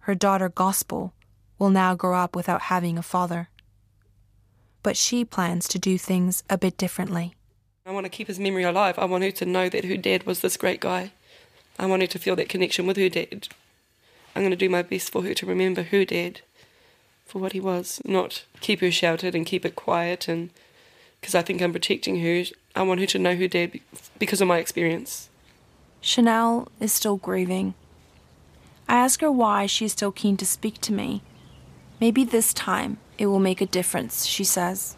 Her 0.02 0.14
daughter, 0.14 0.50
Gospel, 0.50 1.14
will 1.58 1.72
now 1.72 1.96
grow 1.96 2.16
up 2.16 2.36
without 2.36 2.64
having 2.64 2.98
a 2.98 3.04
father. 3.04 3.50
But 4.84 4.98
she 4.98 5.26
plans 5.26 5.68
to 5.70 5.80
do 5.80 5.98
things 5.98 6.44
a 6.50 6.58
bit 6.58 6.78
differently. 6.78 7.34
I 7.86 7.92
want 7.92 8.06
to 8.06 8.10
keep 8.10 8.28
his 8.28 8.40
memory 8.40 8.64
alive. 8.64 9.00
I 9.00 9.06
want 9.06 9.24
her 9.24 9.32
to 9.32 9.46
know 9.46 9.70
that 9.70 9.86
her 9.86 9.98
dad 9.98 10.26
was 10.26 10.42
this 10.42 10.58
great 10.58 10.80
guy. 10.80 11.12
I 11.80 11.86
want 11.86 12.02
her 12.02 12.08
to 12.08 12.20
feel 12.20 12.36
that 12.36 12.50
connection 12.50 12.86
with 12.86 12.98
her 12.98 13.10
dad. 13.10 13.48
I'm 14.36 14.42
going 14.42 14.52
to 14.52 14.58
do 14.58 14.70
my 14.70 14.82
best 14.82 15.12
for 15.12 15.24
her 15.24 15.34
to 15.34 15.46
remember 15.46 15.84
her 15.84 16.06
dad 16.06 16.42
for 17.26 17.40
what 17.40 17.54
he 17.54 17.60
was, 17.60 18.02
not 18.06 18.46
keep 18.60 18.82
her 18.82 18.92
sheltered 18.92 19.34
and 19.34 19.46
keep 19.46 19.66
it 19.66 19.76
quiet. 19.76 20.28
And 20.28 20.52
because 21.26 21.34
I 21.34 21.42
think 21.42 21.60
I'm 21.60 21.74
protecting 21.74 22.20
her, 22.20 22.44
I 22.76 22.84
want 22.84 23.00
her 23.00 23.08
to 23.08 23.18
know 23.18 23.36
her 23.36 23.48
dad 23.48 23.80
because 24.20 24.42
of 24.42 24.48
my 24.48 24.60
experience. 24.60 25.32
Shannel 26.00 26.68
is 26.80 26.94
still 26.94 27.18
grieving. 27.18 27.74
I 28.88 28.98
ask 28.98 29.22
her 29.22 29.32
why 29.32 29.66
she 29.66 29.86
is 29.86 29.94
still 29.94 30.12
keen 30.12 30.38
to 30.38 30.46
speak 30.46 30.80
to 30.82 30.94
me. 30.94 31.24
Maybe 32.00 32.26
this 32.26 32.54
time 32.54 33.00
it 33.18 33.26
will 33.26 33.40
make 33.40 33.60
a 33.60 33.66
difference, 33.66 34.28
she 34.28 34.44
says. 34.44 34.98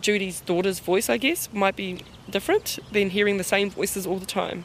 Judy's 0.00 0.40
daughter's 0.40 0.80
voice, 0.80 1.10
I 1.10 1.18
guess, 1.18 1.52
might 1.52 1.76
be 1.76 2.02
different 2.30 2.78
than 2.90 3.10
hearing 3.10 3.36
the 3.36 3.44
same 3.44 3.68
voices 3.68 4.06
all 4.06 4.18
the 4.18 4.24
time, 4.24 4.64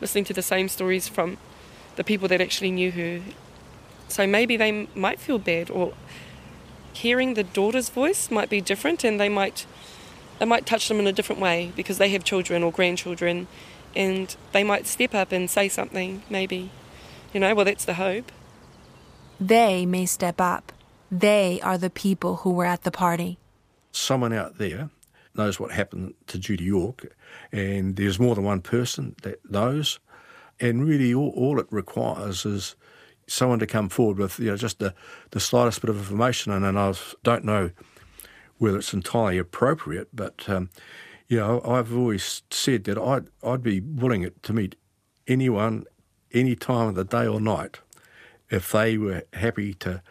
listening 0.00 0.22
to 0.26 0.32
the 0.32 0.40
same 0.40 0.68
stories 0.68 1.08
from 1.08 1.36
the 1.96 2.04
people 2.04 2.28
that 2.28 2.40
actually 2.40 2.70
knew 2.70 2.92
her. 2.92 3.22
So 4.06 4.24
maybe 4.24 4.56
they 4.56 4.86
might 4.94 5.18
feel 5.18 5.40
bad, 5.40 5.68
or 5.68 5.94
hearing 6.94 7.34
the 7.34 7.44
daughter's 7.44 7.88
voice 7.88 8.30
might 8.30 8.48
be 8.48 8.60
different, 8.60 9.04
and 9.04 9.20
they 9.20 9.28
might 9.28 9.66
it 10.40 10.46
might 10.46 10.66
touch 10.66 10.88
them 10.88 10.98
in 10.98 11.06
a 11.06 11.12
different 11.12 11.40
way 11.40 11.72
because 11.76 11.98
they 11.98 12.08
have 12.10 12.24
children 12.24 12.62
or 12.62 12.72
grandchildren, 12.72 13.46
and 13.94 14.34
they 14.52 14.64
might 14.64 14.86
step 14.86 15.14
up 15.14 15.32
and 15.32 15.50
say 15.50 15.68
something. 15.68 16.22
Maybe, 16.28 16.70
you 17.32 17.40
know. 17.40 17.54
Well, 17.54 17.64
that's 17.64 17.84
the 17.84 17.94
hope. 17.94 18.32
They 19.40 19.84
may 19.86 20.06
step 20.06 20.40
up. 20.40 20.72
They 21.10 21.60
are 21.62 21.78
the 21.78 21.90
people 21.90 22.36
who 22.36 22.50
were 22.50 22.64
at 22.64 22.82
the 22.82 22.90
party. 22.90 23.38
Someone 23.92 24.32
out 24.32 24.58
there 24.58 24.90
knows 25.34 25.58
what 25.60 25.72
happened 25.72 26.14
to 26.28 26.38
Judy 26.38 26.64
Yorke, 26.64 27.14
and 27.52 27.96
there's 27.96 28.18
more 28.18 28.34
than 28.34 28.44
one 28.44 28.60
person 28.60 29.14
that 29.22 29.38
knows. 29.50 29.98
And 30.60 30.86
really, 30.86 31.12
all, 31.12 31.32
all 31.36 31.58
it 31.58 31.66
requires 31.70 32.46
is 32.46 32.76
someone 33.26 33.58
to 33.58 33.66
come 33.66 33.88
forward 33.88 34.18
with 34.18 34.38
you 34.38 34.50
know 34.50 34.56
just 34.56 34.78
the, 34.78 34.94
the 35.30 35.40
slightest 35.40 35.80
bit 35.80 35.90
of 35.90 35.98
information. 35.98 36.52
And, 36.52 36.64
and 36.64 36.78
I 36.78 36.94
don't 37.22 37.44
know 37.44 37.70
whether 38.58 38.78
it's 38.78 38.92
entirely 38.92 39.38
appropriate, 39.38 40.08
but 40.12 40.48
um, 40.48 40.70
you 41.28 41.38
know 41.38 41.60
I've 41.64 41.96
always 41.96 42.42
said 42.50 42.84
that 42.84 42.98
I'd 42.98 43.26
I'd 43.42 43.62
be 43.62 43.80
willing 43.80 44.30
to 44.42 44.52
meet 44.52 44.76
anyone, 45.26 45.84
any 46.32 46.54
time 46.54 46.88
of 46.88 46.94
the 46.94 47.04
day 47.04 47.26
or 47.26 47.40
night, 47.40 47.80
if 48.50 48.72
they 48.72 48.98
were 48.98 49.22
happy 49.32 49.74
to 49.74 50.02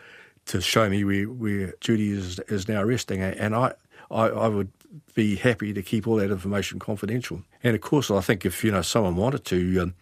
to 0.45 0.59
show 0.59 0.89
me 0.89 1.03
where, 1.03 1.25
where 1.25 1.73
Judy 1.79 2.11
is 2.11 2.39
is 2.47 2.67
now 2.67 2.83
resting, 2.83 3.21
and 3.21 3.55
I, 3.55 3.73
I 4.11 4.27
I 4.27 4.47
would 4.47 4.71
be 5.15 5.35
happy 5.35 5.73
to 5.73 5.81
keep 5.81 6.07
all 6.07 6.17
that 6.17 6.31
information 6.31 6.79
confidential. 6.79 7.41
And 7.63 7.75
of 7.75 7.81
course, 7.81 8.11
I 8.11 8.21
think 8.21 8.45
if 8.45 8.63
you 8.63 8.71
know 8.71 8.81
someone 8.81 9.15
wanted 9.15 9.45
to. 9.45 9.79
Um, 9.79 9.93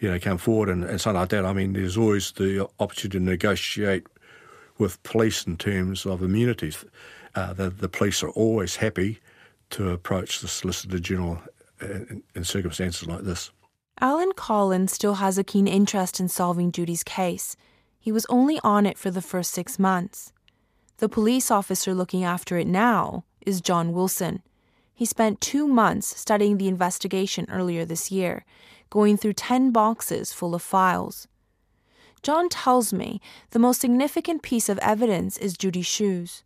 you 0.00 0.10
know, 0.10 0.18
come 0.18 0.38
forward 0.38 0.68
and, 0.68 0.82
and 0.82 1.00
something 1.00 1.20
like 1.20 1.28
that. 1.28 1.44
I 1.44 1.52
mean, 1.52 1.74
there's 1.74 1.96
always 1.96 2.32
the 2.32 2.68
opportunity 2.80 3.18
to 3.18 3.24
negotiate 3.24 4.06
with 4.78 5.02
police 5.02 5.46
in 5.46 5.56
terms 5.58 6.06
of 6.06 6.22
immunities. 6.22 6.84
Uh, 7.34 7.52
the, 7.52 7.70
the 7.70 7.88
police 7.88 8.22
are 8.22 8.30
always 8.30 8.76
happy 8.76 9.20
to 9.70 9.90
approach 9.90 10.40
the 10.40 10.48
Solicitor 10.48 10.98
General 10.98 11.40
in, 11.80 12.22
in 12.34 12.44
circumstances 12.44 13.06
like 13.06 13.20
this. 13.20 13.52
Alan 14.00 14.32
Collins 14.32 14.92
still 14.92 15.14
has 15.14 15.36
a 15.36 15.44
keen 15.44 15.68
interest 15.68 16.18
in 16.18 16.28
solving 16.28 16.72
Judy's 16.72 17.04
case. 17.04 17.54
He 17.98 18.10
was 18.10 18.26
only 18.30 18.58
on 18.64 18.86
it 18.86 18.96
for 18.96 19.10
the 19.10 19.20
first 19.20 19.52
six 19.52 19.78
months. 19.78 20.32
The 20.96 21.08
police 21.08 21.50
officer 21.50 21.92
looking 21.92 22.24
after 22.24 22.56
it 22.56 22.66
now 22.66 23.24
is 23.44 23.60
John 23.60 23.92
Wilson. 23.92 24.42
He 24.94 25.04
spent 25.04 25.40
two 25.42 25.68
months 25.68 26.18
studying 26.18 26.56
the 26.56 26.68
investigation 26.68 27.46
earlier 27.50 27.84
this 27.84 28.10
year 28.10 28.44
going 28.90 29.16
through 29.16 29.34
10 29.34 29.70
boxes 29.70 30.32
full 30.32 30.54
of 30.54 30.62
files. 30.62 31.28
John 32.22 32.48
tells 32.48 32.92
me 32.92 33.20
the 33.50 33.58
most 33.58 33.80
significant 33.80 34.42
piece 34.42 34.68
of 34.68 34.78
evidence 34.80 35.38
is 35.38 35.56
Judy's 35.56 35.86
shoes. 35.86 36.42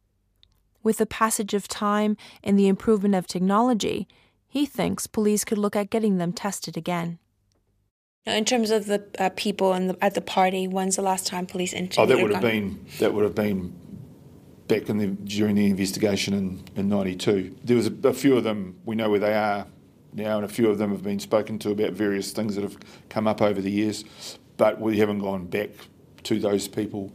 With 0.83 0.99
the 0.99 1.07
passage 1.07 1.55
of 1.55 1.67
time 1.67 2.17
and 2.45 2.59
the 2.59 2.69
improvement 2.69 3.15
of 3.15 3.27
technology, 3.27 4.07
he 4.47 4.67
thinks 4.67 5.07
police 5.07 5.45
could 5.45 5.59
look 5.59 5.75
at 5.75 5.91
getting 5.91 6.19
them 6.19 6.33
tested 6.33 6.77
again. 6.77 7.19
In 8.27 8.45
terms 8.45 8.71
of 8.71 8.87
the 8.87 9.05
uh, 9.19 9.31
people 9.35 9.73
and 9.73 9.91
the, 9.91 9.99
at 10.03 10.15
the 10.15 10.21
party, 10.21 10.69
when's 10.69 10.97
the 10.97 11.03
last 11.03 11.27
time 11.27 11.47
police 11.47 11.73
interviewed? 11.73 11.99
Oh, 11.99 12.07
that 12.07 12.23
would 12.23 12.33
have 12.33 12.41
been 12.41 12.87
that 12.99 13.13
would 13.13 13.25
have 13.25 13.35
been 13.35 13.75
back 14.67 14.89
in 14.89 14.97
the 14.97 15.09
during 15.09 15.57
the 15.57 15.67
investigation 15.67 16.33
in 16.33 16.65
in 16.75 16.89
'92. 16.89 17.55
There 17.65 17.77
was 17.77 17.89
a, 17.89 18.09
a 18.09 18.15
few 18.15 18.37
of 18.37 18.45
them. 18.45 18.81
We 18.87 18.97
know 18.97 19.11
where 19.11 19.21
they 19.21 19.35
are 19.35 19.67
now, 20.15 20.37
and 20.37 20.45
a 20.45 20.49
few 20.49 20.69
of 20.71 20.79
them 20.79 20.91
have 20.91 21.03
been 21.03 21.21
spoken 21.21 21.59
to 21.61 21.71
about 21.71 21.93
various 21.93 22.33
things 22.33 22.55
that 22.55 22.63
have 22.63 22.77
come 23.09 23.27
up 23.27 23.43
over 23.43 23.61
the 23.61 23.71
years, 23.71 24.05
but 24.57 24.81
we 24.81 24.99
haven't 24.99 25.19
gone 25.19 25.47
back 25.47 25.71
to 26.25 26.39
those 26.39 26.69
people 26.69 27.13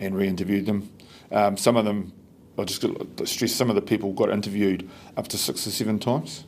and 0.00 0.16
re-interviewed 0.16 0.66
them. 0.66 0.90
Um, 1.30 1.56
some 1.56 1.76
of 1.76 1.84
them, 1.84 2.12
I 2.58 2.64
just 2.64 2.84
stress, 3.24 3.52
some 3.52 3.70
of 3.70 3.76
the 3.76 3.82
people 3.82 4.12
got 4.12 4.30
interviewed 4.30 4.88
up 5.16 5.28
to 5.28 5.38
six 5.38 5.66
or 5.66 5.70
seven 5.70 5.98
times. 5.98 6.44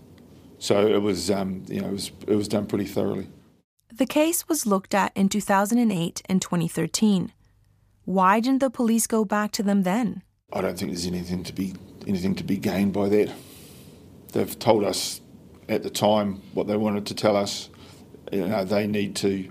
So 0.58 0.86
it 0.86 1.02
was, 1.02 1.30
um, 1.30 1.64
you 1.68 1.80
know, 1.80 1.88
it 1.88 1.92
was, 1.92 2.12
it 2.26 2.34
was 2.36 2.48
done 2.48 2.66
pretty 2.66 2.86
thoroughly. 2.86 3.28
The 3.92 4.06
case 4.06 4.48
was 4.48 4.66
looked 4.66 4.94
at 4.94 5.12
in 5.14 5.28
2008 5.28 6.22
and 6.26 6.42
2013. 6.42 7.32
Why 8.04 8.40
didn't 8.40 8.60
the 8.60 8.70
police 8.70 9.06
go 9.06 9.24
back 9.24 9.52
to 9.52 9.62
them 9.62 9.82
then? 9.82 10.22
I 10.52 10.60
don't 10.60 10.78
think 10.78 10.90
there's 10.90 11.06
anything 11.06 11.42
to 11.44 11.52
be 11.52 11.74
anything 12.06 12.34
to 12.34 12.44
be 12.44 12.56
gained 12.58 12.92
by 12.92 13.08
that. 13.08 13.32
They've 14.32 14.58
told 14.58 14.84
us 14.84 15.20
at 15.68 15.82
the 15.82 15.90
time 15.90 16.42
what 16.52 16.66
they 16.66 16.76
wanted 16.76 17.06
to 17.06 17.14
tell 17.14 17.36
us. 17.36 17.70
You 18.32 18.48
know, 18.48 18.64
they 18.64 18.86
need 18.86 19.16
to 19.16 19.50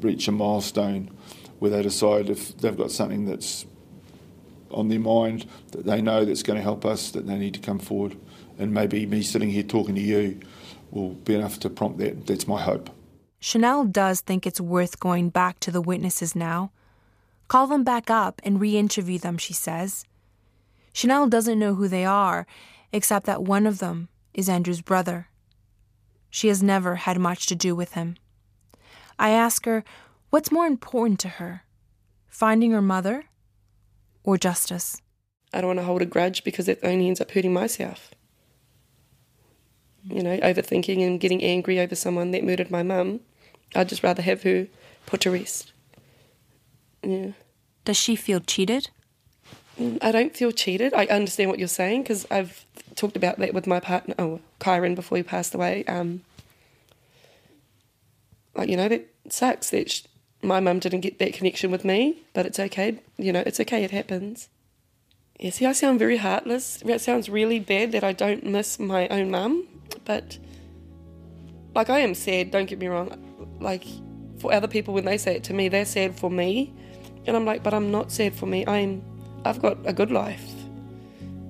reach 0.00 0.28
a 0.28 0.32
milestone 0.32 1.10
where 1.58 1.70
they 1.70 1.82
decide 1.82 2.30
if 2.30 2.56
they've 2.58 2.76
got 2.76 2.90
something 2.90 3.26
that's 3.26 3.66
on 4.70 4.88
their 4.88 5.00
mind 5.00 5.46
that 5.72 5.84
they 5.84 6.00
know 6.00 6.24
that's 6.24 6.42
going 6.42 6.56
to 6.56 6.62
help 6.62 6.84
us, 6.84 7.10
that 7.12 7.26
they 7.26 7.36
need 7.36 7.54
to 7.54 7.60
come 7.60 7.78
forward. 7.78 8.16
And 8.58 8.72
maybe 8.72 9.06
me 9.06 9.22
sitting 9.22 9.50
here 9.50 9.62
talking 9.62 9.94
to 9.94 10.00
you 10.00 10.40
will 10.90 11.10
be 11.10 11.34
enough 11.34 11.58
to 11.60 11.70
prompt 11.70 11.98
that. 11.98 12.26
That's 12.26 12.46
my 12.46 12.60
hope. 12.60 12.90
Shannel 13.40 13.84
does 13.84 14.20
think 14.20 14.46
it's 14.46 14.60
worth 14.60 14.98
going 14.98 15.30
back 15.30 15.60
to 15.60 15.70
the 15.70 15.80
witnesses 15.80 16.34
now. 16.34 16.72
Call 17.46 17.66
them 17.66 17.84
back 17.84 18.10
up 18.10 18.40
and 18.44 18.60
re 18.60 18.76
interview 18.76 19.18
them, 19.18 19.38
she 19.38 19.52
says. 19.52 20.04
Shannel 20.92 21.28
doesn't 21.28 21.58
know 21.58 21.74
who 21.74 21.88
they 21.88 22.04
are, 22.04 22.46
except 22.92 23.26
that 23.26 23.42
one 23.44 23.66
of 23.66 23.78
them 23.78 24.08
is 24.34 24.48
Andrew's 24.48 24.82
brother. 24.82 25.28
She 26.30 26.48
has 26.48 26.62
never 26.62 26.96
had 26.96 27.18
much 27.18 27.46
to 27.46 27.54
do 27.54 27.74
with 27.74 27.92
him. 27.92 28.16
I 29.18 29.30
ask 29.30 29.64
her 29.64 29.84
what's 30.30 30.52
more 30.52 30.66
important 30.66 31.20
to 31.20 31.28
her 31.28 31.62
finding 32.38 32.70
her 32.70 32.80
mother 32.80 33.24
or 34.22 34.38
justice? 34.38 35.02
I 35.52 35.60
don't 35.60 35.68
want 35.68 35.80
to 35.80 35.84
hold 35.84 36.02
a 36.02 36.06
grudge 36.06 36.44
because 36.44 36.68
it 36.68 36.78
only 36.84 37.08
ends 37.08 37.20
up 37.20 37.32
hurting 37.32 37.52
myself. 37.52 38.12
You 40.04 40.22
know, 40.22 40.38
overthinking 40.38 41.04
and 41.04 41.18
getting 41.18 41.42
angry 41.42 41.80
over 41.80 41.96
someone 41.96 42.30
that 42.30 42.44
murdered 42.44 42.70
my 42.70 42.84
mum. 42.84 43.20
I'd 43.74 43.88
just 43.88 44.04
rather 44.04 44.22
have 44.22 44.44
her 44.44 44.68
put 45.06 45.22
to 45.22 45.32
rest. 45.32 45.72
Yeah. 47.02 47.32
Does 47.84 47.96
she 47.96 48.14
feel 48.14 48.38
cheated? 48.38 48.90
I 50.02 50.10
don't 50.10 50.36
feel 50.36 50.50
cheated. 50.50 50.92
I 50.94 51.06
understand 51.06 51.50
what 51.50 51.58
you're 51.58 51.68
saying 51.68 52.02
because 52.02 52.26
I've 52.30 52.64
talked 52.96 53.16
about 53.16 53.38
that 53.38 53.54
with 53.54 53.66
my 53.66 53.80
partner, 53.80 54.14
oh, 54.18 54.40
Kyron, 54.60 54.94
before 54.94 55.16
he 55.16 55.22
passed 55.22 55.54
away. 55.54 55.84
Um, 55.84 56.22
like, 58.54 58.68
you 58.68 58.76
know, 58.76 58.88
that 58.88 59.08
sucks 59.28 59.70
that 59.70 60.02
my 60.42 60.58
mum 60.58 60.80
didn't 60.80 61.00
get 61.00 61.18
that 61.20 61.32
connection 61.32 61.70
with 61.70 61.84
me, 61.84 62.22
but 62.32 62.44
it's 62.44 62.58
okay. 62.58 62.98
You 63.16 63.32
know, 63.32 63.42
it's 63.46 63.60
okay, 63.60 63.84
it 63.84 63.92
happens. 63.92 64.48
Yeah, 65.38 65.50
see, 65.50 65.66
I 65.66 65.72
sound 65.72 66.00
very 66.00 66.16
heartless. 66.16 66.82
It 66.84 67.00
sounds 67.00 67.28
really 67.28 67.60
bad 67.60 67.92
that 67.92 68.02
I 68.02 68.12
don't 68.12 68.44
miss 68.44 68.80
my 68.80 69.06
own 69.08 69.30
mum, 69.30 69.68
but 70.04 70.38
like, 71.74 71.90
I 71.90 72.00
am 72.00 72.14
sad, 72.14 72.50
don't 72.50 72.66
get 72.66 72.80
me 72.80 72.88
wrong. 72.88 73.56
Like, 73.60 73.84
for 74.40 74.52
other 74.52 74.66
people, 74.66 74.94
when 74.94 75.04
they 75.04 75.18
say 75.18 75.36
it 75.36 75.44
to 75.44 75.54
me, 75.54 75.68
they're 75.68 75.84
sad 75.84 76.18
for 76.18 76.30
me. 76.30 76.74
And 77.26 77.36
I'm 77.36 77.44
like, 77.44 77.62
but 77.62 77.74
I'm 77.74 77.92
not 77.92 78.10
sad 78.10 78.34
for 78.34 78.46
me. 78.46 78.66
I'm, 78.66 79.02
I've 79.44 79.60
got 79.62 79.78
a 79.84 79.92
good 79.92 80.10
life 80.10 80.58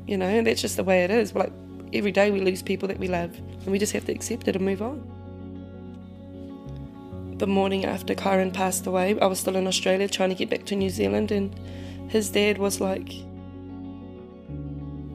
you 0.09 0.17
know, 0.17 0.27
and 0.27 0.47
that's 0.47 0.63
just 0.63 0.77
the 0.77 0.83
way 0.83 1.05
it 1.05 1.11
is. 1.11 1.35
Like 1.35 1.53
every 1.93 2.11
day 2.11 2.31
we 2.31 2.41
lose 2.41 2.63
people 2.63 2.89
that 2.89 2.99
we 2.99 3.07
love, 3.07 3.37
and 3.37 3.67
we 3.67 3.79
just 3.79 3.93
have 3.93 4.07
to 4.07 4.13
accept 4.13 4.49
it 4.49 4.57
and 4.57 4.65
move 4.65 4.83
on. 4.83 5.07
The 7.37 7.47
morning 7.47 7.85
after 7.85 8.15
Kyron 8.15 8.53
passed 8.53 8.87
away, 8.87 9.21
I 9.21 9.27
was 9.27 9.39
still 9.39 9.55
in 9.55 9.67
Australia 9.69 10.09
trying 10.09 10.31
to 10.31 10.35
get 10.35 10.51
back 10.51 10.65
to 10.67 10.77
New 10.77 10.91
Zealand, 10.91 11.31
and 11.31 11.55
his 12.09 12.31
dad 12.31 12.57
was 12.57 12.81
like, 12.81 13.13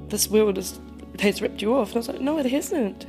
"This 0.09 0.29
world 0.29 0.59
is, 0.59 0.79
has 1.19 1.41
ripped 1.41 1.61
you 1.61 1.75
off," 1.75 1.89
and 1.89 1.97
I 1.97 1.99
was 1.99 2.07
like, 2.07 2.21
"No, 2.21 2.37
it 2.37 2.45
hasn't." 2.45 3.05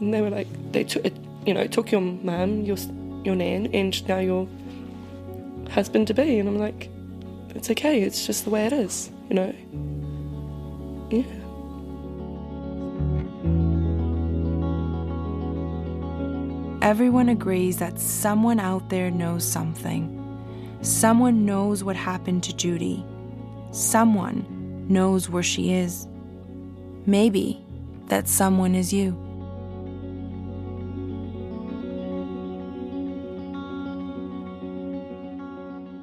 And 0.00 0.12
they 0.12 0.22
were 0.22 0.30
like, 0.30 0.48
"They 0.72 0.84
took 0.84 1.04
it, 1.04 1.16
you 1.44 1.52
know, 1.52 1.66
took 1.66 1.92
your 1.92 2.00
mum, 2.00 2.62
your 2.62 2.78
your 3.24 3.36
nan, 3.36 3.66
and 3.74 4.08
now 4.08 4.18
your 4.20 4.48
husband 5.70 6.06
to 6.06 6.14
be," 6.14 6.38
and 6.38 6.48
I'm 6.48 6.58
like, 6.58 6.88
"It's 7.56 7.70
okay. 7.70 8.02
It's 8.02 8.26
just 8.26 8.44
the 8.44 8.50
way 8.50 8.66
it 8.66 8.72
is, 8.72 9.10
you 9.28 9.34
know." 9.34 9.52
Yeah. 11.10 11.22
Everyone 16.82 17.28
agrees 17.28 17.78
that 17.78 17.98
someone 17.98 18.60
out 18.60 18.90
there 18.90 19.10
knows 19.10 19.44
something. 19.44 20.12
Someone 20.82 21.44
knows 21.44 21.82
what 21.82 21.96
happened 21.96 22.44
to 22.44 22.54
Judy. 22.54 23.04
Someone 23.72 24.44
knows 24.88 25.28
where 25.28 25.42
she 25.42 25.72
is. 25.72 26.06
Maybe 27.06 27.60
that 28.06 28.28
someone 28.28 28.76
is 28.76 28.92
you. 28.92 29.16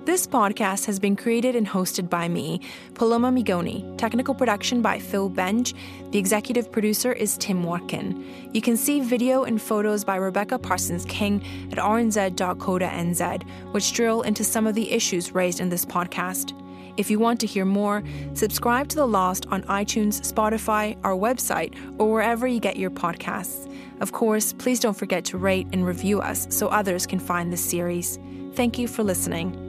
This 0.06 0.28
podcast 0.28 0.86
has 0.88 1.00
been 1.00 1.16
created 1.16 1.56
and 1.56 1.66
hosted 1.66 2.10
by 2.10 2.28
me, 2.28 2.60
Paloma 2.94 3.32
Migone. 3.32 3.98
Technical 3.98 4.36
production 4.36 4.82
by 4.82 5.00
Phil 5.00 5.30
Benge. 5.30 5.74
The 6.12 6.20
executive 6.20 6.70
producer 6.70 7.14
is 7.14 7.38
Tim 7.38 7.64
Watkin. 7.64 8.52
You 8.52 8.62
can 8.62 8.76
see 8.76 9.00
video 9.00 9.46
and 9.46 9.62
photos 9.62 10.04
by 10.04 10.18
Rebecca 10.18 10.60
Parsons 10.60 11.06
King 11.06 11.42
at 11.72 11.78
rnz.co.nz, 11.78 13.44
which 13.72 13.94
drill 13.94 14.24
into 14.24 14.44
some 14.44 14.68
of 14.68 14.76
the 14.76 14.92
issues 14.92 15.34
raised 15.34 15.62
in 15.62 15.70
this 15.70 15.86
podcast. 15.86 16.52
If 16.98 17.10
you 17.10 17.18
want 17.18 17.40
to 17.40 17.48
hear 17.48 17.64
more, 17.64 18.04
subscribe 18.34 18.90
to 18.90 18.98
The 18.98 19.08
Lost 19.08 19.46
on 19.52 19.64
iTunes, 19.64 20.20
Spotify, 20.30 20.98
our 21.06 21.16
website, 21.16 21.76
or 21.98 22.12
wherever 22.12 22.46
you 22.46 22.60
get 22.60 22.76
your 22.76 22.92
podcasts. 22.92 23.74
Of 24.02 24.12
course, 24.12 24.52
please 24.52 24.82
don't 24.82 24.98
forget 24.98 25.24
to 25.26 25.38
rate 25.38 25.68
and 25.72 25.86
review 25.86 26.20
us 26.20 26.46
so 26.50 26.68
others 26.68 27.06
can 27.06 27.20
find 27.20 27.54
this 27.54 27.64
series. 27.64 28.20
Thank 28.54 28.78
you 28.78 28.90
for 28.90 29.02
listening. 29.02 29.63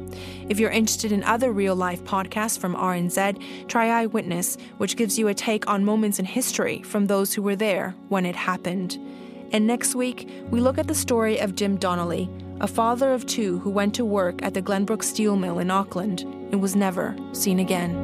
If 0.48 0.60
you're 0.60 0.70
interested 0.70 1.12
in 1.12 1.22
other 1.24 1.52
real 1.52 1.76
life 1.76 2.02
podcasts 2.04 2.58
from 2.58 2.74
RNZ, 2.74 3.68
try 3.68 3.88
Eyewitness, 3.88 4.56
which 4.78 4.96
gives 4.96 5.18
you 5.18 5.28
a 5.28 5.34
take 5.34 5.68
on 5.68 5.84
moments 5.84 6.18
in 6.18 6.24
history 6.24 6.82
from 6.82 7.06
those 7.06 7.32
who 7.32 7.42
were 7.42 7.56
there 7.56 7.94
when 8.08 8.26
it 8.26 8.36
happened. 8.36 8.98
And 9.52 9.66
next 9.66 9.94
week, 9.94 10.28
we 10.50 10.60
look 10.60 10.78
at 10.78 10.88
the 10.88 10.94
story 10.94 11.38
of 11.38 11.54
Jim 11.54 11.76
Donnelly, 11.76 12.28
a 12.60 12.66
father 12.66 13.12
of 13.12 13.26
two 13.26 13.58
who 13.60 13.70
went 13.70 13.94
to 13.94 14.04
work 14.04 14.42
at 14.42 14.54
the 14.54 14.62
Glenbrook 14.62 15.02
Steel 15.02 15.36
Mill 15.36 15.58
in 15.58 15.70
Auckland 15.70 16.22
and 16.22 16.60
was 16.60 16.76
never 16.76 17.16
seen 17.32 17.58
again. 17.58 18.03